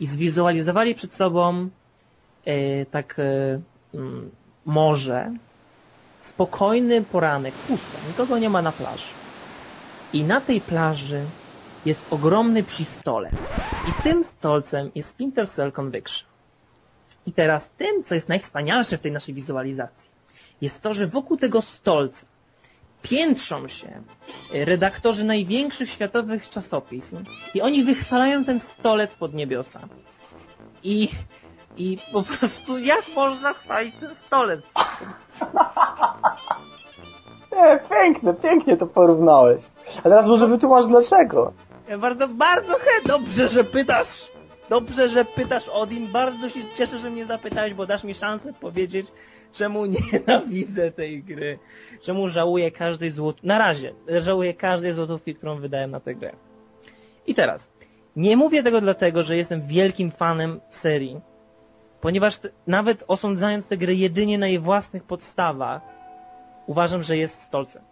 [0.00, 1.68] i zwizualizowali przed sobą
[2.44, 3.60] e, tak e,
[3.94, 4.30] mm,
[4.64, 5.32] morze,
[6.20, 9.08] spokojny poranek, pusto, nikogo nie ma na plaży.
[10.12, 11.24] I na tej plaży
[11.86, 13.56] jest ogromny przistolec.
[13.88, 16.28] I tym stolcem jest Splinter Cell Conviction.
[17.26, 20.10] I teraz tym, co jest najwspanialsze w tej naszej wizualizacji,
[20.60, 22.26] jest to, że wokół tego stolca
[23.02, 24.02] piętrzą się
[24.52, 29.88] redaktorzy największych światowych czasopism i oni wychwalają ten stolec pod niebiosa.
[30.82, 31.08] I,
[31.76, 34.66] i po prostu jak można chwalić ten stolec?
[37.52, 39.62] Nie, piękne, pięknie to porównałeś.
[39.98, 41.52] A teraz może wytłumacz dlaczego.
[41.88, 43.08] Ja bardzo, bardzo chętnie.
[43.08, 44.30] Dobrze, że pytasz.
[44.68, 46.12] Dobrze, że pytasz Odin.
[46.12, 49.06] Bardzo się cieszę, że mnie zapytałeś, bo dasz mi szansę powiedzieć,
[49.52, 51.58] czemu nienawidzę tej gry.
[52.02, 53.46] Czemu żałuję każdej złotówki.
[53.46, 56.32] Na razie żałuję każdej złotówki, którą wydałem na tę grę.
[57.26, 57.70] I teraz.
[58.16, 61.20] Nie mówię tego dlatego, że jestem wielkim fanem serii,
[62.00, 65.82] ponieważ nawet osądzając tę grę jedynie na jej własnych podstawach,
[66.66, 67.82] uważam, że jest stolcem.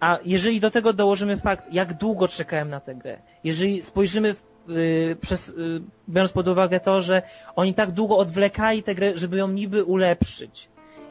[0.00, 4.54] A jeżeli do tego dołożymy fakt, jak długo czekałem na tę grę, jeżeli spojrzymy w
[4.68, 7.22] Yy, przez, yy, biorąc pod uwagę to, że
[7.56, 10.68] oni tak długo odwlekali tę grę, żeby ją niby ulepszyć.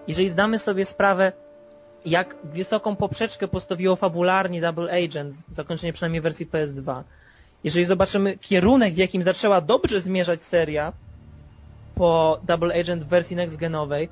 [0.07, 1.31] Jeżeli zdamy sobie sprawę,
[2.05, 7.03] jak wysoką poprzeczkę postawiło fabularnie Double Agent, zakończenie przynajmniej wersji PS2,
[7.63, 10.93] jeżeli zobaczymy kierunek, w jakim zaczęła dobrze zmierzać seria
[11.95, 14.09] po Double Agent w wersji next-genowej,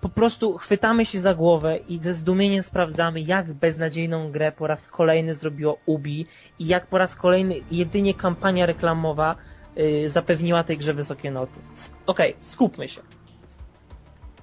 [0.00, 4.86] po prostu chwytamy się za głowę i ze zdumieniem sprawdzamy, jak beznadziejną grę po raz
[4.86, 6.26] kolejny zrobiło Ubi
[6.58, 9.36] i jak po raz kolejny jedynie kampania reklamowa
[9.76, 11.60] yy, zapewniła tej grze wysokie noty.
[12.06, 13.00] Okej, okay, skupmy się.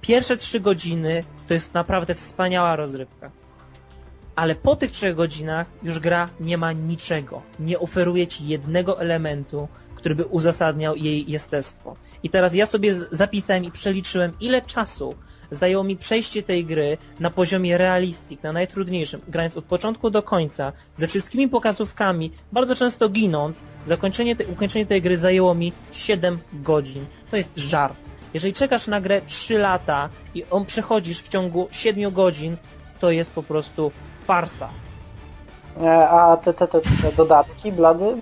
[0.00, 3.30] Pierwsze trzy godziny to jest naprawdę wspaniała rozrywka.
[4.36, 7.42] Ale po tych trzech godzinach już gra nie ma niczego.
[7.60, 9.68] Nie oferuje ci jednego elementu,
[9.98, 11.96] który by uzasadniał jej jestestwo.
[12.22, 15.14] I teraz ja sobie zapisałem i przeliczyłem, ile czasu
[15.50, 20.72] zajęło mi przejście tej gry na poziomie realistic, na najtrudniejszym, grając od początku do końca,
[20.94, 27.06] ze wszystkimi pokazówkami, bardzo często ginąc, zakończenie te, ukończenie tej gry zajęło mi 7 godzin.
[27.30, 27.98] To jest żart.
[28.34, 32.56] Jeżeli czekasz na grę 3 lata i on przechodzisz w ciągu 7 godzin,
[33.00, 34.68] to jest po prostu farsa.
[35.82, 38.16] E, a te, te, te, te dodatki, blady?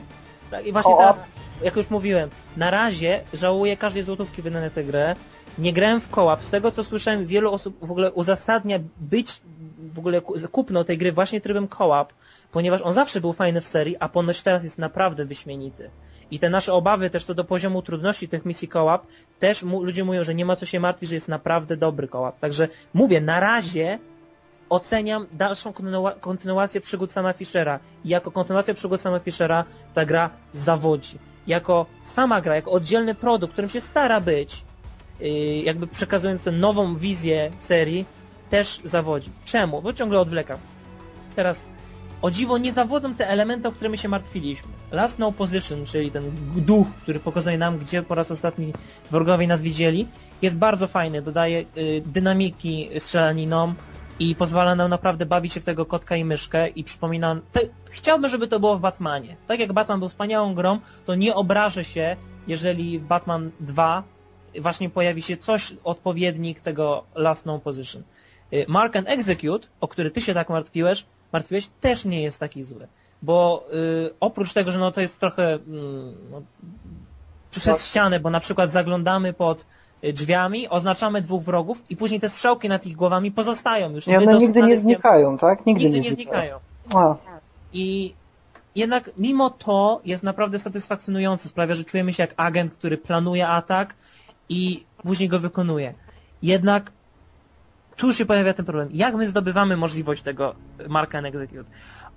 [0.51, 1.17] Tak, i właśnie teraz,
[1.63, 5.17] jak już mówiłem, na razie żałuję każdej złotówki wydane tę grę,
[5.59, 6.45] nie grałem w kołap.
[6.45, 9.41] Z tego co słyszałem, wielu osób w ogóle uzasadnia być
[9.79, 10.21] w ogóle
[10.53, 12.13] kupno tej gry właśnie trybem kołap,
[12.53, 15.91] ponieważ on zawsze był fajny w serii, a ponoć teraz jest naprawdę wyśmienity.
[16.31, 19.07] I te nasze obawy też co do poziomu trudności tych misji kołap,
[19.39, 22.39] też mu, ludzie mówią, że nie ma co się martwić, że jest naprawdę dobry kołap.
[22.39, 23.99] Także mówię, na razie
[24.69, 27.81] oceniam dalszą kontynu kontynuację przygód sama Fischera.
[28.05, 31.19] I jako kontynuacja przygód sama Fischera ta gra zawodzi.
[31.47, 34.65] Jako sama gra, jako oddzielny produkt, którym się stara być,
[35.21, 38.05] Y, jakby przekazując tę nową wizję serii,
[38.51, 39.31] też zawodzi.
[39.45, 39.83] Czemu?
[39.83, 40.59] Bo ciągle odwlekam.
[41.37, 41.67] Teraz,
[42.23, 44.69] o dziwo, nie zawodzą te elementy, o które my się martwiliśmy.
[44.91, 48.73] Last No Position, czyli ten duch, który pokazuje nam, gdzie po raz ostatni
[49.11, 50.09] wrogowie nas widzieli,
[50.43, 53.75] jest bardzo fajny, dodaje y, dynamiki strzelaninom
[54.19, 57.41] i pozwala nam naprawdę bawić się w tego kotka i myszkę i przypomina...
[57.53, 57.61] Te,
[57.91, 59.37] chciałbym, żeby to było w Batmanie.
[59.47, 64.03] Tak jak Batman był wspaniałą grą, to nie obrażę się, jeżeli w Batman 2
[64.61, 68.03] właśnie pojawi się coś, odpowiednik tego last known position.
[68.53, 72.63] Y, Mark and Execute, o który ty się tak martwiłeś, martwiłeś, też nie jest taki
[72.63, 72.89] zły.
[73.23, 73.67] Bo
[74.07, 76.43] y, oprócz tego, że no to jest trochę mm, no,
[77.51, 77.87] przez Tak.
[77.87, 79.65] ścianę, bo na przykład zaglądamy pod y,
[80.03, 84.09] drzwiami, oznaczamy dwóch wrogów i później te strzałki nad ich głowami pozostają już.
[84.09, 85.67] I one nigdy nie wiemy- znikają, tak?
[85.67, 86.59] Nigdy, Nigdy nie znikają.
[86.95, 87.15] A,
[87.73, 88.15] I
[88.75, 91.49] jednak mimo to jest naprawdę satysfakcjonujące.
[91.49, 93.95] Sprawia, że czujemy się jak agent, który planuje atak
[94.49, 95.95] i później go wykonuje.
[96.43, 96.93] Jednak
[97.97, 98.89] tu się pojawia ten problem.
[98.93, 100.55] Jak my zdobywamy możliwość tego
[100.89, 101.65] marka and execute?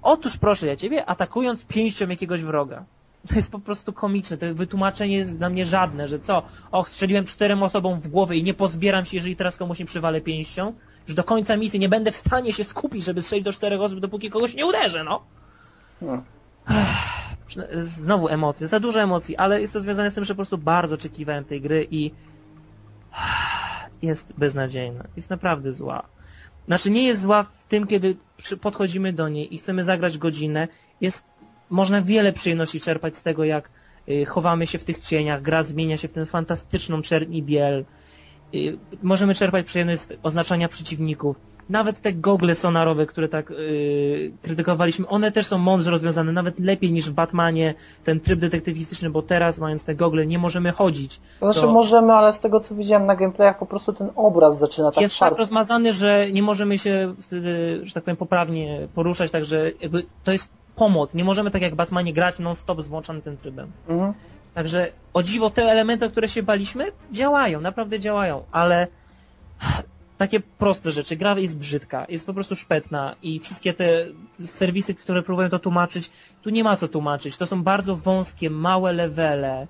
[0.01, 2.83] Otóż proszę ja ciebie, atakując pięścią jakiegoś wroga.
[3.27, 4.37] To jest po prostu komiczne.
[4.37, 6.43] To wytłumaczenie jest dla mnie żadne, że co?
[6.71, 10.21] Och, strzeliłem czterem osobom w głowę i nie pozbieram się, jeżeli teraz komuś nie przywalę
[10.21, 10.73] pięścią.
[11.07, 13.99] Że do końca misji nie będę w stanie się skupić, żeby strzelić do czterech osób,
[13.99, 15.21] dopóki kogoś nie uderzę, no.
[15.99, 16.23] hmm.
[17.79, 20.95] Znowu emocje, za dużo emocji, ale jest to związane z tym, że po prostu bardzo
[20.95, 22.11] oczekiwałem tej gry i
[24.01, 25.03] jest beznadziejna.
[25.15, 26.03] Jest naprawdę zła.
[26.67, 28.15] Znaczy nie jest zła w tym, kiedy
[28.61, 30.67] podchodzimy do niej i chcemy zagrać godzinę.
[31.01, 31.25] Jest,
[31.69, 33.69] można wiele przyjemności czerpać z tego, jak
[34.09, 37.85] y, chowamy się w tych cieniach, gra zmienia się w tę fantastyczną czerń i biel.
[38.55, 41.35] Y, Możemy czerpać przyjemność z oznaczania przeciwników.
[41.69, 46.91] Nawet te gogle sonarowe, które tak yy, krytykowaliśmy, one też są mądrze rozwiązane, nawet lepiej
[46.91, 51.19] niż w Batmanie, ten tryb detektywistyczny, bo teraz mając te gogle nie możemy chodzić.
[51.39, 54.59] To znaczy To- możemy, ale z tego co widziałem na gameplayach po prostu ten obraz
[54.59, 55.39] zaczyna tak jest tak szarpać.
[55.39, 60.58] rozmazany, że nie możemy się wtedy, że tak powiem, poprawnie poruszać, także jakby to jest
[60.79, 61.13] pomoc.
[61.13, 63.71] Nie możemy tak jak Batmanie grać non-stop z włączonym tym trybem.
[63.87, 64.13] Mhm.
[64.53, 68.87] Także o dziwo te elementy, o które się baliśmy, działają, naprawdę działają, ale
[70.17, 71.15] takie proste rzeczy.
[71.15, 74.05] Gra jest brzydka, jest po prostu szpetna i wszystkie te
[74.45, 76.11] serwisy, które próbują to tłumaczyć,
[76.41, 77.37] tu nie ma co tłumaczyć.
[77.37, 79.67] To są bardzo wąskie, małe levele,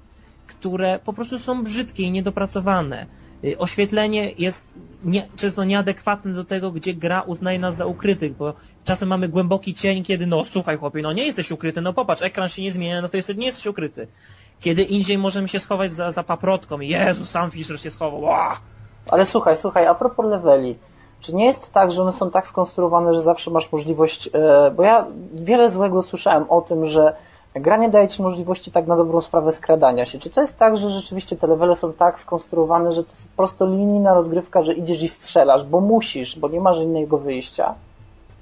[0.48, 3.06] które po prostu są brzydkie i niedopracowane.
[3.44, 4.74] Y, Oświetlenie jest
[5.04, 9.74] nie, często nieadekwatne do tego, gdzie gra uznaje nas za ukrytych, bo czasem mamy głęboki
[9.74, 13.02] cień, kiedy no słuchaj chłopie, no nie jesteś ukryty, no popatrz, ekran się nie zmienia,
[13.02, 14.08] no to jesteś, nie jesteś ukryty.
[14.60, 16.80] Kiedy indziej możemy się schować za, za paprotką.
[16.80, 18.22] Jezu, sam Fisher się schował.
[18.22, 18.60] Ła!
[19.08, 20.78] Ale słuchaj, słuchaj, a propos leveli,
[21.20, 24.84] czy nie jest tak, że one są tak skonstruowane, że zawsze masz możliwość, e, bo
[24.84, 27.16] ja wiele złego słyszałem o tym, że
[27.60, 30.20] gra nie daje ci możliwości tak na dobrą sprawę skradania się.
[30.20, 33.66] Czy to jest tak, że rzeczywiście te levele są tak skonstruowane, że to jest prosto
[33.66, 37.76] linijna rozgrywka, że idziesz i strzelasz, bo musisz, bo nie masz innego wyjścia?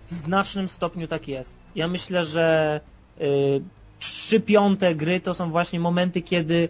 [0.08, 1.56] W znacznym stopniu tak jest.
[1.76, 2.80] Ja myślę, że
[3.22, 3.62] y,
[4.00, 6.70] trzy piąte gry to są właśnie momenty, kiedy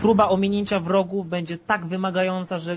[0.00, 2.76] próba ominięcia wrogów będzie tak wymagająca, że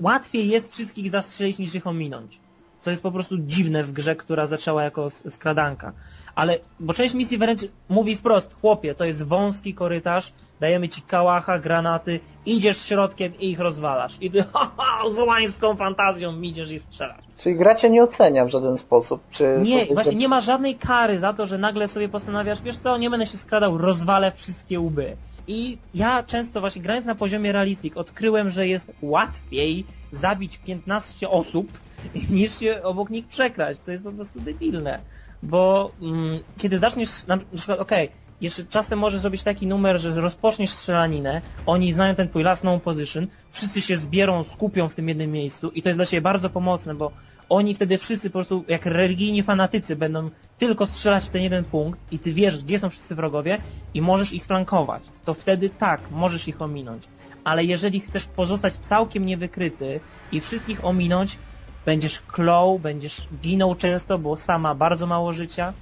[0.00, 2.40] łatwiej jest wszystkich zastrzelić niż ich ominąć.
[2.80, 5.92] Co jest po prostu dziwne w grze, która zaczęła jako skradanka.
[6.34, 11.58] Ale, bo część misji wręcz mówi wprost, chłopie, to jest wąski korytarz, dajemy ci kałacha,
[11.58, 14.16] granaty, idziesz środkiem i ich rozwalasz.
[14.20, 17.24] I ty, ha, ha, z łańską fantazją idziesz i strzelasz.
[17.38, 19.20] Czyli gra cię nie ocenia w żaden sposób.
[19.30, 22.98] Czy Nie, właśnie nie ma żadnej kary za to, że nagle sobie postanawiasz, wiesz co,
[22.98, 25.16] nie będę się skradał, rozwalę wszystkie łby.
[25.46, 31.80] I ja często właśnie grając na poziomie realistic odkryłem, że jest łatwiej zabić 15 osób
[32.30, 35.02] niż się obok nich przekraść, co jest po prostu debilne.
[35.42, 40.70] Bo mm, kiedy zaczniesz, na, przykład, okej, jeszcze czasem możesz zrobić taki numer, że rozpoczniesz
[40.70, 45.32] strzelaninę, oni znają ten twój last known position, wszyscy się zbierą, skupią w tym jednym
[45.32, 47.12] miejscu i to jest dla ciebie bardzo pomocne, bo
[47.48, 52.00] oni wtedy wszyscy po prostu jak religijni fanatycy będą tylko strzelać w ten jeden punkt
[52.12, 53.58] i ty wiesz, gdzie są wszyscy wrogowie
[53.94, 55.02] i możesz ich flankować.
[55.24, 57.02] To wtedy tak, możesz ich ominąć.
[57.48, 61.40] Ale jeżeli chcesz pozostać całkiem niewykryty i wszystkich ominąć,
[61.84, 65.74] będziesz klął, będziesz ginął często, bo sama bardzo mało życia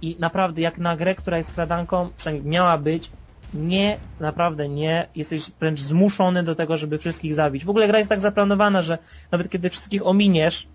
[0.00, 3.12] i naprawdę jak na grę, która jest skradanką, przynajmniej miała być,
[3.52, 5.08] nie, naprawdę nie.
[5.14, 7.64] Jesteś wręcz zmuszony do tego, żeby wszystkich zabić.
[7.64, 8.98] W ogóle gra jest tak zaplanowana, że
[9.32, 10.68] nawet kiedy wszystkich ominiesz,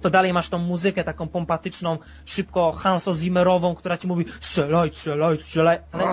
[0.00, 5.38] to dalej masz tą muzykę taką pompatyczną, szybko Hanso Zimmerową, która ci mówi strzelaj, strzelaj,
[5.38, 6.04] strzelaj, ale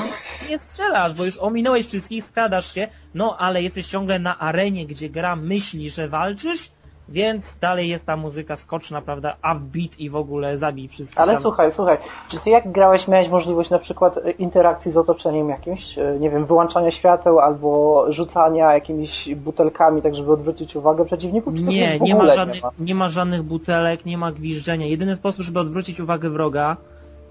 [0.49, 5.09] nie strzelasz, bo już ominąłeś wszystkich, skradasz się, no ale jesteś ciągle na arenie, gdzie
[5.09, 6.69] gra myśli, że walczysz,
[7.13, 11.19] więc dalej jest ta muzyka skoczna, prawda, upbeat i w ogóle zabij wszystkich.
[11.19, 11.41] Ale tam.
[11.41, 11.97] słuchaj, słuchaj,
[12.29, 16.29] czy ty jak grałeś, miałeś możliwość na przykład e, interakcji z otoczeniem jakimś, e, nie
[16.29, 21.53] wiem, wyłączania świateł albo rzucania jakimiś butelkami, tak żeby odwrócić uwagę przeciwników?
[21.53, 22.71] Czy Nie, nie ma, żadnych, nie ma?
[22.79, 24.87] nie ma żadnych butelek, nie ma gwiżdżenia.
[24.87, 26.77] Jedyny sposób, żeby odwrócić uwagę wroga,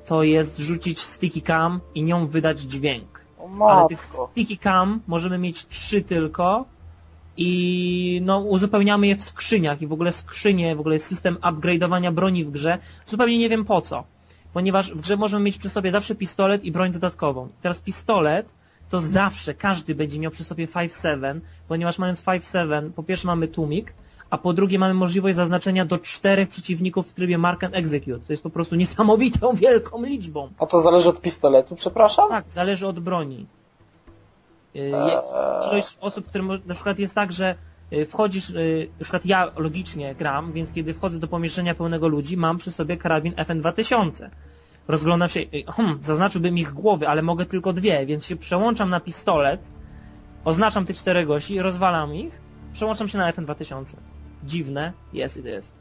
[0.07, 3.23] to jest rzucić sticky cam i nią wydać dźwięk.
[3.61, 6.65] O Ale tych sticky cam możemy mieć trzy tylko
[7.37, 12.45] i no, uzupełniamy je w skrzyniach i w ogóle skrzynie, w ogóle system upgrade'owania broni
[12.45, 14.05] w grze, zupełnie nie wiem po co.
[14.53, 17.49] Ponieważ w grze możemy mieć przy sobie zawsze pistolet i broń dodatkową.
[17.63, 18.53] Teraz pistolet
[18.89, 23.95] to zawsze każdy będzie miał przy sobie 5.7, ponieważ mając 5.7 po pierwsze mamy tłumik,
[24.31, 28.33] a po drugie mamy możliwość zaznaczenia do czterech przeciwników w trybie mark and execute, co
[28.33, 30.49] jest po prostu niesamowitą wielką liczbą.
[30.59, 32.29] A to zależy od pistoletu, przepraszam?
[32.29, 33.47] Tak, zależy od broni.
[34.75, 35.21] Je-
[35.73, 37.55] Ilość osób, które na przykład jest tak, że
[37.93, 42.37] y, wchodzisz, y, na przykład ja logicznie gram, więc kiedy wchodzę do pomieszczenia pełnego ludzi,
[42.37, 44.31] mam przy sobie karabin FN2000.
[44.89, 49.71] Rozglądam się, hmm, zaznaczyłbym ich głowy, ale mogę tylko dwie, więc się przełączam na pistolet,
[50.45, 52.43] oznaczam tych czterech gości, rozwalam ich,
[52.73, 53.97] przełączam się na FN2000.
[54.43, 55.73] Dziwne, jest i jest.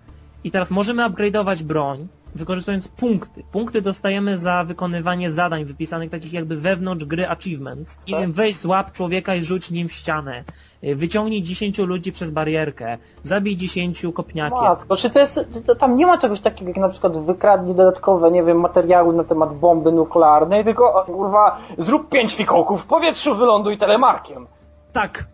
[0.43, 3.43] I teraz możemy upgrade'ować broń, wykorzystując punkty.
[3.51, 7.99] Punkty dostajemy za wykonywanie zadań wypisanych takich jakby wewnątrz gry achievements.
[8.07, 8.21] I Tak.
[8.21, 10.43] wiem, weź złap człowieka i rzuć nim w ścianę.
[10.83, 12.97] Y, Wyciągnij 10 ludzi przez barierkę.
[13.23, 14.63] Zabij 10 kopniakiem.
[14.63, 18.31] Matko, czy to jest, to, tam nie ma czegoś takiego jak na przykład wykradnij dodatkowe,
[18.31, 23.77] nie wiem, materiały na temat bomby nuklearnej, tylko kurwa, zrób pięć fikołków w powietrzu, wyląduj
[23.77, 24.47] telemarkiem.
[24.93, 25.27] Tak.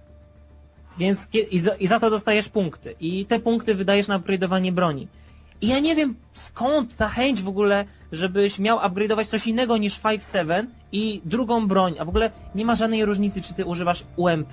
[0.98, 2.96] Więc i za, i za to dostajesz punkty.
[3.00, 5.08] I te punkty wydajesz na upgrade'owanie broni.
[5.62, 10.00] I ja nie wiem skąd ta chęć w ogóle, żebyś miał upgrade'ować coś innego niż
[10.00, 11.96] 5.7 i drugą broń.
[12.00, 14.52] A w ogóle nie ma żadnej różnicy, czy ty używasz UMP,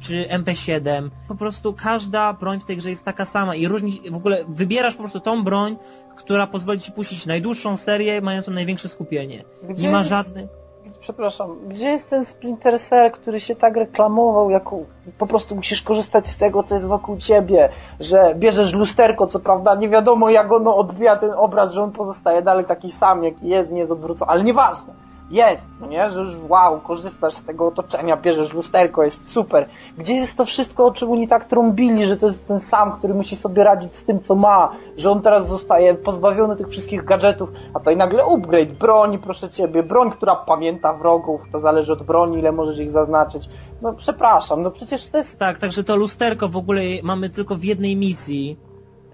[0.00, 1.10] czy MP7.
[1.28, 4.94] Po prostu każda broń w tej grze jest taka sama i różni, w ogóle wybierasz
[4.94, 5.76] po prostu tą broń,
[6.16, 9.44] która pozwoli ci puścić najdłuższą serię, mającą największe skupienie.
[9.62, 10.60] Gdzie nie ma żadnych...
[11.00, 14.78] Przepraszam, gdzie jest ten Splinter Cell, który się tak reklamował, jako
[15.18, 17.68] po prostu musisz korzystać z tego, co jest wokół ciebie,
[18.00, 22.42] że bierzesz lusterko, co prawda nie wiadomo jak ono odbija ten obraz, że on pozostaje
[22.42, 25.09] dalej taki sam, jaki jest, nie jest odwrócony, ale nieważne.
[25.30, 26.10] Jest, no nie?
[26.10, 29.68] Że już wow, korzystasz z tego otoczenia, bierzesz lusterko, jest super.
[29.98, 33.14] Gdzie jest to wszystko, o czym oni tak trąbili, że to jest ten sam, który
[33.14, 37.52] musi sobie radzić z tym, co ma, że on teraz zostaje pozbawiony tych wszystkich gadżetów,
[37.74, 42.38] a tutaj nagle upgrade, broń, proszę ciebie, broń, która pamięta wrogów, to zależy od broni,
[42.38, 43.48] ile możesz ich zaznaczyć.
[43.82, 45.38] No przepraszam, no przecież to jest...
[45.38, 48.56] Tak, także to lusterko w ogóle mamy tylko w jednej misji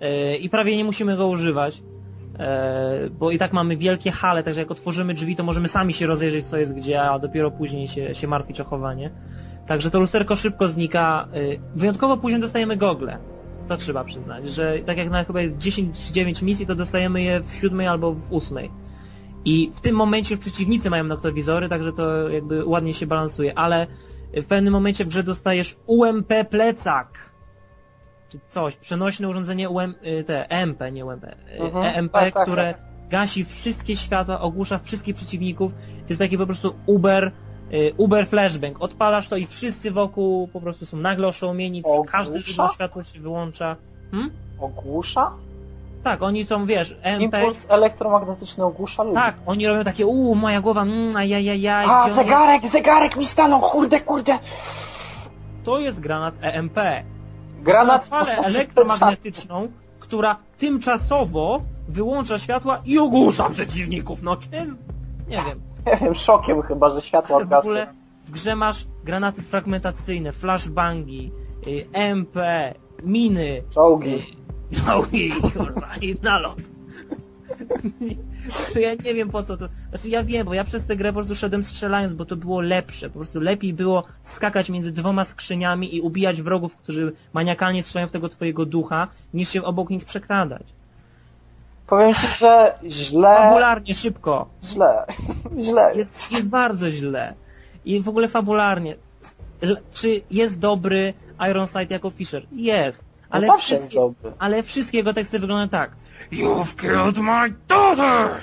[0.01, 1.83] yy, i prawie nie musimy go używać,
[3.11, 6.47] bo i tak mamy wielkie hale, także jak otworzymy drzwi, to możemy sami się rozejrzeć,
[6.47, 9.11] co jest gdzie, a dopiero później się, się martwić o chowanie.
[9.67, 11.29] Także to lusterko szybko znika.
[11.33, 13.19] Yy, wyjątkowo później dostajemy gogle.
[13.69, 17.23] To trzeba przyznać, że tak jak na chyba jest 10 czy 9 misji, to dostajemy
[17.23, 18.71] je w siódmej albo w ósmej.
[19.45, 23.87] I w tym momencie już przeciwnicy mają noktowizory, także to jakby ładnie się balansuje, ale
[24.33, 27.36] w pewnym momencie w grze dostajesz UMP plecak.
[28.29, 31.85] Czy coś, przenośne urządzenie UM, y, te EMP, nie UMP, y, Mhm.
[31.85, 32.83] EMP, Tak, tak, które tak.
[33.11, 35.73] gasi wszystkie światła, ogłusza wszystkich przeciwników.
[35.73, 37.33] To jest taki po prostu Uber,
[37.73, 38.83] y, Uber flashbang.
[38.83, 42.13] Odpalasz to i wszyscy wokół po prostu są nagle oszołomieni, Ogłusza?
[42.13, 43.77] każde żywe światło się wyłącza.
[44.11, 44.31] Hmm?
[44.61, 45.31] Ogłusza?
[46.05, 49.15] Tak, oni są, wiesz, EMP, Impuls elektromagnetyczny ogłusza ludzi.
[49.15, 51.87] tak, oni robią takie, uuu, moja głowa, mm, ajajajaj.
[51.89, 54.39] A, zegarek, zegarek mi stanął, kurde, kurde.
[55.65, 56.79] To jest granat EMP.
[57.67, 59.69] Granat w falę elektromagnetyczną,
[60.01, 64.23] która tymczasowo wyłącza światła i ogłusza przeciwników.
[64.23, 64.77] No czym?
[65.29, 65.61] Nie wiem.
[65.87, 67.71] Nie wiem, szokiem chyba, że światło W odgasło.
[67.71, 67.87] ogóle
[68.27, 71.33] w grze masz granaty fragmentacyjne, flashbangi,
[71.67, 74.37] y, MP, miny, Czołgi.
[74.73, 76.57] y, czołgi, kurwa, i nalot.
[78.51, 79.69] Znaczy ja nie wiem po co to.
[79.89, 82.61] Znaczy ja wiem, bo ja przez tę grę po prostu szedłem strzelając, bo to było
[82.61, 83.11] lepsze.
[83.11, 88.13] Po prostu lepiej było skakać między dwoma skrzyniami i ubijać wrogów, którzy maniakalnie strzelają w
[88.13, 90.63] tego twojego ducha, niż się obok nich przekradać.
[91.87, 94.49] Powiem ci, że źle, Fabularnie, szybko.
[94.65, 95.05] źle,
[95.61, 95.97] źle.
[95.97, 97.35] Jest, jest bardzo źle.
[97.85, 98.97] I w ogóle fabularnie.
[99.93, 101.15] Czy jest dobry
[101.51, 102.47] Ironside jako Fisher?
[102.53, 103.05] Jest.
[103.31, 105.97] Ale No zawsze jest wszystkie, ale wszystkie jego teksty wyglądają tak.
[106.31, 108.43] You've killed my daughter!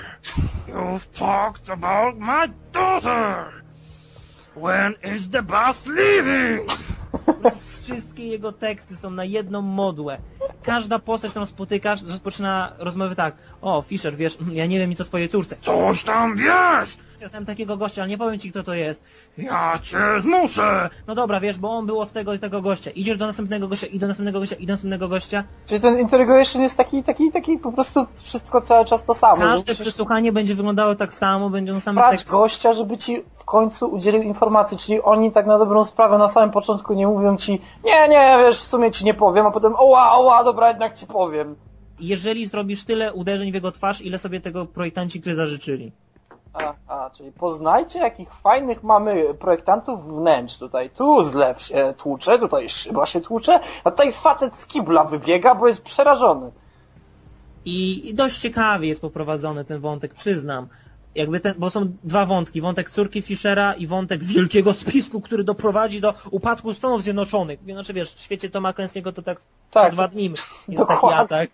[0.67, 3.62] You've talked about my daughter!
[4.55, 6.71] When is the bus leaving?
[7.83, 10.17] Wszystkie jego teksty są na jedną modłę.
[10.63, 13.35] Każda postać, którą spotykasz, rozpoczyna rozmowy tak.
[13.61, 15.55] O, Fisher, wiesz, ja nie wiem nic o twojej córce.
[15.61, 16.97] Coś tam wiesz!
[17.21, 19.03] Ja znam takiego gościa, ale nie powiem ci, kto to jest.
[19.37, 20.89] Ja cię zmuszę!
[21.07, 22.91] No dobra, wiesz, bo on był od tego i tego gościa.
[22.91, 25.43] Idziesz do następnego gościa, i do następnego gościa, i do następnego gościa.
[25.65, 29.41] Czyli ten interrogation jest taki, taki, taki po prostu wszystko cały czas to samo.
[29.41, 32.31] Każde przesłuchanie będzie wyglądało tak samo, będzie on same sprać teksty.
[32.31, 36.51] gościa, żeby ci w końcu udzielił informacji, czyli oni tak na dobrą sprawę na samym
[36.51, 40.11] początku nie mówią ci nie, nie, wiesz, w sumie ci nie powiem, a potem oła,
[40.11, 41.55] oła, dobra, jednak ci powiem.
[41.99, 45.91] Jeżeli zrobisz tyle uderzeń w jego twarz, ile sobie tego projektanci gry zażyczyli.
[46.53, 50.57] A, a, czyli poznajcie, jakich fajnych mamy projektantów wnętrz.
[50.57, 55.55] Tutaj tu zlew się tłucze, tutaj szyba się tłucze, a tutaj facet z kibla wybiega,
[55.55, 56.51] bo jest przerażony.
[57.65, 60.67] I, I dość ciekawie jest poprowadzony ten wątek, przyznam.
[61.15, 62.61] Jakby ten, bo są dwa wątki.
[62.61, 67.59] Wątek córki Fischera i wątek wielkiego spisku, który doprowadzi do upadku Stanów Zjednoczonych.
[67.65, 69.41] Znaczy wiesz, w świecie Toma Clancy'ego to tak,
[69.71, 69.91] Tak.
[69.93, 70.43] dwa dni jest
[70.87, 71.19] taki Dokładnie.
[71.19, 71.49] atak.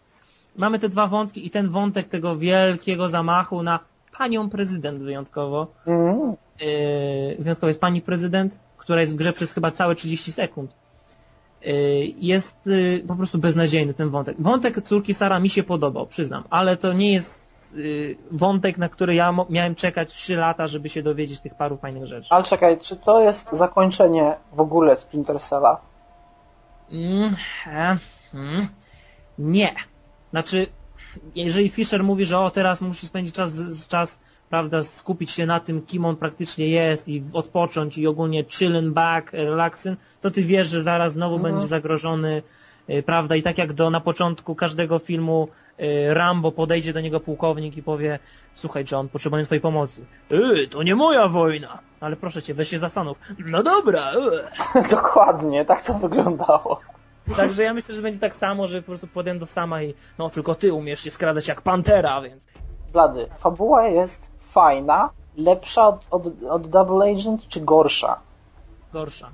[0.58, 3.80] Mamy te dwa wątki i ten wątek tego wielkiego zamachu na
[4.18, 5.68] panią prezydent wyjątkowo.
[5.88, 6.34] Mm.
[6.62, 10.72] yy, wyjątkowa jest pani prezydent, która jest w grze przez chyba całe 30 sekund.
[11.62, 11.74] Yy,
[12.18, 14.36] jest yy, po prostu beznadziejny ten wątek.
[14.40, 17.49] Wątek córki Sara mi się podobał, przyznam, ale to nie jest
[18.32, 22.28] wątek, na który ja miałem czekać 3 lata, żeby się dowiedzieć tych paru fajnych rzeczy.
[22.30, 25.82] Ale czekaj, czy to jest zakończenie w ogóle Splinter Cella?
[26.92, 27.36] Mm,
[27.68, 27.98] e,
[28.34, 28.68] mm,
[29.40, 29.76] nie.
[30.32, 30.68] Znaczy,
[31.36, 33.54] jeżeli Fisher mówi, że o, teraz musi spędzić czas,
[33.88, 38.92] czas, prawda, skupić się na tym, kim on praktycznie jest i odpocząć i ogólnie chillin'
[38.92, 41.54] back, relaxin, to ty wiesz, że zaraz znowu Mhm.
[41.54, 42.44] będzie zagrożony,
[42.90, 45.69] y, prawda, i tak jak do, na początku każdego filmu y,
[46.10, 48.20] Rambo podejdzie do niego pułkownik i powie,
[48.54, 50.06] słuchaj John, potrzebuję twojej pomocy.
[50.30, 51.80] Yy, to nie moja wojna.
[52.00, 53.18] Ale proszę cię, weź się zastanów.
[53.46, 54.44] No dobra, yy.
[54.92, 56.80] Dokładnie, tak to wyglądało.
[57.38, 60.30] Także ja myślę, że będzie tak samo, że po prostu podejdę do sama i no
[60.30, 62.48] tylko ty umiesz się skradać jak pantera, więc
[62.94, 68.20] Blady, fabuła jest fajna, lepsza od, od, od Double Agent, czy gorsza?
[68.94, 69.30] gorsza.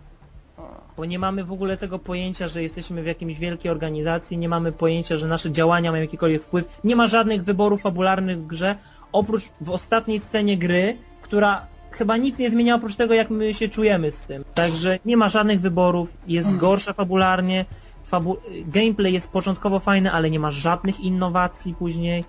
[0.98, 4.72] Bo nie mamy w ogóle tego pojęcia, że jesteśmy w jakiejś wielkiej organizacji, nie mamy
[4.72, 6.80] pojęcia, że nasze działania mają jakikolwiek wpływ.
[6.84, 8.76] Nie ma żadnych wyborów fabularnych w grze,
[9.12, 13.70] oprócz w ostatniej scenie gry, która chyba nic nie zmienia oprócz tego, jak my się
[13.70, 14.44] czujemy z tym.
[14.54, 17.66] Także nie ma żadnych wyborów, jest gorsza fabularnie,
[18.04, 18.38] fabu
[18.68, 22.26] gameplay jest początkowo fajny, ale nie ma żadnych innowacji później.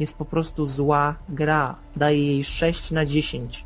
[0.00, 1.74] Jest po prostu zła gra.
[1.96, 3.64] Daję jej 6 na 10.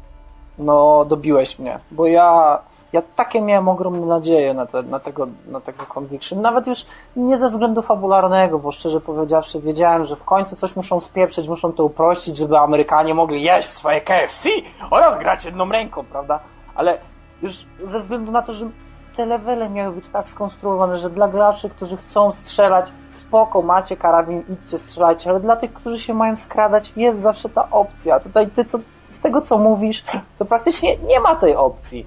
[0.58, 2.58] No, dobiłeś mnie, bo ja,
[2.92, 6.40] ja takie miałem ogromne nadzieje na, te, na, tego, na tego Conviction.
[6.40, 6.86] Nawet już
[7.16, 11.72] nie ze względu fabularnego, bo szczerze powiedziawszy wiedziałem, że w końcu coś muszą spieprzyć, muszą
[11.72, 14.48] to uprościć, żeby Amerykanie mogli jeść swoje KFC
[14.90, 16.40] oraz grać jedną ręką, prawda?
[16.74, 16.98] Ale
[17.42, 18.70] już ze względu na to, że
[19.16, 24.42] te levele miały być tak skonstruowane, że dla graczy, którzy chcą strzelać, spoko, macie karabin,
[24.48, 28.20] idźcie strzelać, ale dla tych, którzy się mają skradać, jest zawsze ta opcja.
[28.20, 28.78] Tutaj ty, co,
[29.10, 30.04] z tego co mówisz,
[30.38, 32.06] to praktycznie nie ma tej opcji.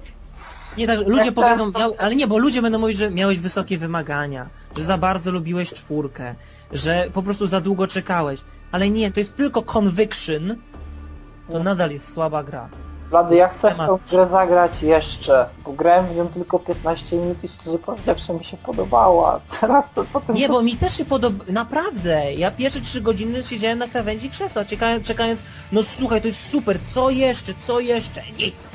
[0.78, 3.10] Nie tak, że ludzie Jak powiedzą, to- miał, ale nie, bo ludzie będą mówić, że
[3.10, 4.46] miałeś wysokie wymagania,
[4.76, 6.34] że za bardzo lubiłeś czwórkę,
[6.72, 8.40] że po prostu za długo czekałeś.
[8.72, 10.56] Ale nie, to jest tylko conviction,
[11.52, 12.68] to nadal jest słaba gra.
[13.10, 17.48] Blady, ja chcę tą grę zagrać jeszcze, bo grałem w nią tylko 15 minut i
[17.48, 19.40] szczerze powiedziawszy mi się podobała.
[19.60, 20.34] Teraz to po tym...
[20.34, 24.64] Nie, bo mi też się podoba, naprawdę, ja pierwsze trzy godziny siedziałem na krawędzi krzesła,
[24.64, 28.72] czekając, czekając, no słuchaj, to jest super, co jeszcze, co jeszcze, nic.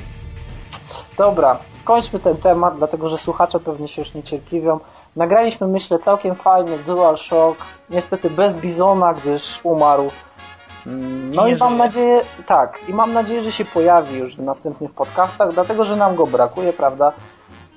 [1.18, 4.80] Dobra, skończmy ten temat, dlatego że słuchacze pewnie się już niecierpliwią.
[5.16, 10.10] Nagraliśmy, myślę, całkiem fajny DualShock, niestety bez Bizona, gdyż umarł.
[10.86, 11.78] Mm, No I i, mam żyje.
[11.78, 16.14] nadzieję, tak, i mam nadzieję, że się pojawi już w następnych podcastach, dlatego że nam
[16.14, 17.12] go brakuje, prawda?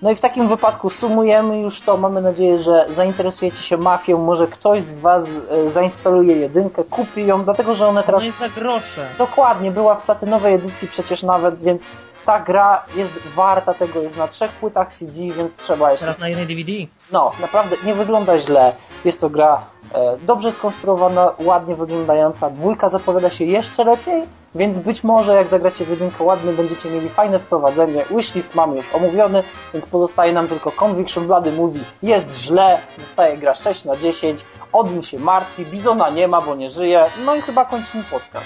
[0.01, 1.97] No i w takim wypadku sumujemy już to.
[1.97, 4.17] Mamy nadzieję, że zainteresujecie się mafią.
[4.17, 8.39] Może ktoś z Was e, zainstaluje jedynkę, kupi ją, dlatego że one teraz No jest
[8.39, 9.05] za grosze.
[9.17, 11.87] Dokładnie, była w platynowej edycji przecież nawet, więc
[12.25, 16.05] ta gra jest warta tego, jest na trzech płytach CD, więc trzeba jeszcze...
[16.05, 16.71] Teraz na jednej DVD.
[17.11, 18.73] No, naprawdę nie wygląda źle.
[19.05, 19.61] Jest to gra
[19.93, 22.49] e, dobrze skonstruowana, ładnie wyglądająca.
[22.49, 24.23] Dwójka zapowiada się jeszcze lepiej,
[24.55, 28.03] więc być może jak zagracie w jedynkę ładny, będziecie mieli fajne wprowadzenie.
[28.11, 33.55] Wishlist mamy już omówiony, więc pozostaje nam tylko Conviction Bloody mówi jest źle, dostaje gra
[33.55, 37.05] 6 na 10, Odin się martwi, Bizona nie ma, bo nie żyje.
[37.25, 38.45] No i chyba kończymy podcast.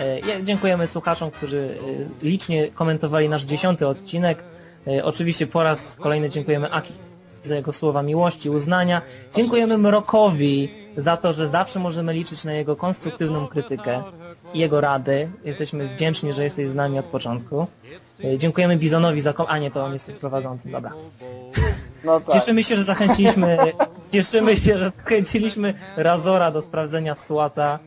[0.00, 1.74] E, Dziękujemy słuchaczom, którzy
[2.22, 4.38] e, licznie komentowali nasz dziesiąty odcinek.
[4.86, 6.92] E, Oczywiście po raz kolejny dziękujemy Aki
[7.42, 9.02] za jego słowa miłości, uznania.
[9.34, 14.02] Dziękujemy Mrokowi za to, że zawsze możemy liczyć na jego konstruktywną krytykę
[14.54, 15.30] i jego rady.
[15.44, 17.66] Jesteśmy wdzięczni, że jesteś z nami od początku.
[18.24, 19.32] E, Dziękujemy Bizonowi za...
[19.32, 20.92] Kom- A nie, to on jest prowadzącym, dobra.
[22.04, 22.34] No tak.
[22.34, 23.58] Cieszymy się, że zachęciliśmy,
[24.12, 27.78] cieszymy się, że zachęciliśmy Razora do sprawdzenia SWATA.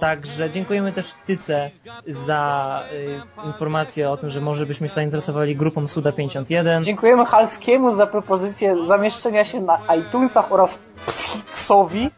[0.00, 1.70] Także dziękujemy też Tyce
[2.06, 6.82] za y, informację o tym, że może byśmy się zainteresowali grupą Suda 51.
[6.82, 12.10] Dziękujemy Halskiemu za propozycję zamieszczenia się na iTunesach oraz Psixowi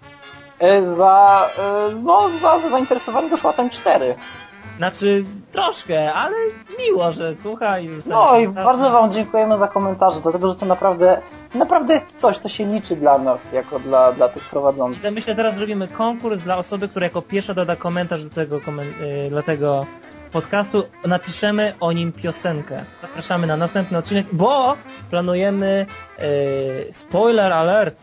[0.58, 4.14] e, za, e, no, za, za zainteresowanie go Szłatem 4.
[4.76, 6.36] Znaczy, troszkę, ale
[6.78, 11.20] miło, że słucha i No i bardzo Wam dziękujemy za komentarze, dlatego że to naprawdę,
[11.54, 15.10] naprawdę jest coś, co się liczy dla nas, jako dla, dla tych prowadzących.
[15.10, 19.30] I myślę, teraz zrobimy konkurs dla osoby, która jako pierwsza doda komentarz do tego, y,
[19.30, 19.86] do tego
[20.32, 20.84] podcastu.
[21.06, 22.84] Napiszemy o nim piosenkę.
[23.02, 24.76] Zapraszamy na następny odcinek, bo
[25.10, 25.86] planujemy
[26.18, 28.02] y, spoiler alert.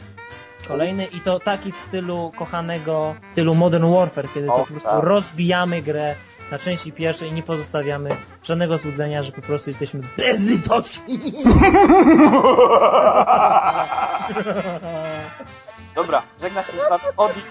[0.67, 4.89] Kolejny i to taki w stylu kochanego, w stylu Modern Warfare, kiedy to po prostu
[4.89, 5.03] tak.
[5.03, 6.15] rozbijamy grę
[6.51, 11.19] na części pierwszej i nie pozostawiamy żadnego złudzenia, że po prostu jesteśmy bezlitoszni.
[15.95, 17.43] Dobra, żegna się z Wami Odin.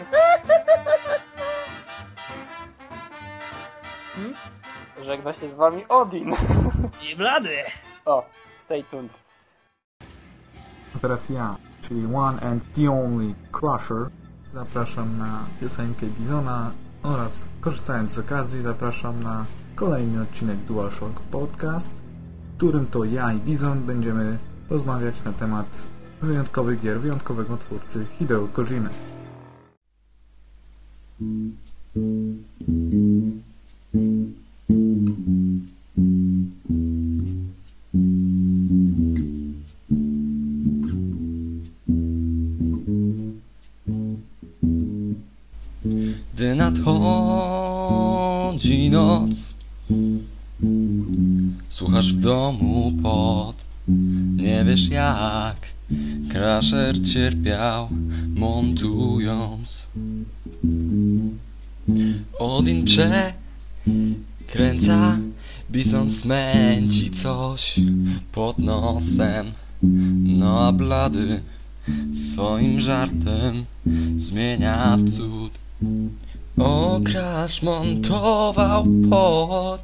[4.14, 4.34] Hmm?
[5.05, 6.34] Żegna się z wami Odin.
[7.11, 7.57] I blady!
[8.05, 8.24] O,
[8.57, 9.12] stay tuned.
[10.96, 14.11] A teraz ja, czyli One and the Only Crusher.
[14.46, 16.70] Zapraszam na piosenkę Bizona
[17.03, 21.90] oraz korzystając z okazji zapraszam na kolejny odcinek DualShock Podcast,
[22.53, 24.38] w którym to ja i Bizon będziemy
[24.70, 25.86] rozmawiać na temat
[26.22, 28.90] wyjątkowych gier wyjątkowego twórcy Hideo Kojimy.
[46.41, 46.91] Gdy nadchodzi
[48.91, 49.30] noc
[51.70, 53.57] Słuchasz w domu pod.
[54.36, 55.57] Nie wiesz jak
[56.32, 57.88] Crusher cierpiał
[58.34, 59.82] Montując.
[62.38, 65.18] Odin przekręca
[65.70, 67.80] Bison smęci coś
[68.32, 69.47] pod nosem.
[70.22, 71.41] No a blady
[72.32, 73.64] swoim żartem
[74.16, 75.61] zmienia w cud
[76.61, 79.80] o, Crash montował pod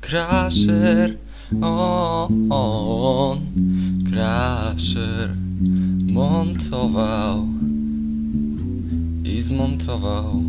[0.00, 1.16] Crasher
[1.62, 3.38] O, on
[4.10, 5.30] Crasher
[6.06, 7.46] montował
[9.24, 10.42] I zmontował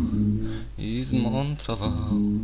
[0.78, 2.39] I zmontował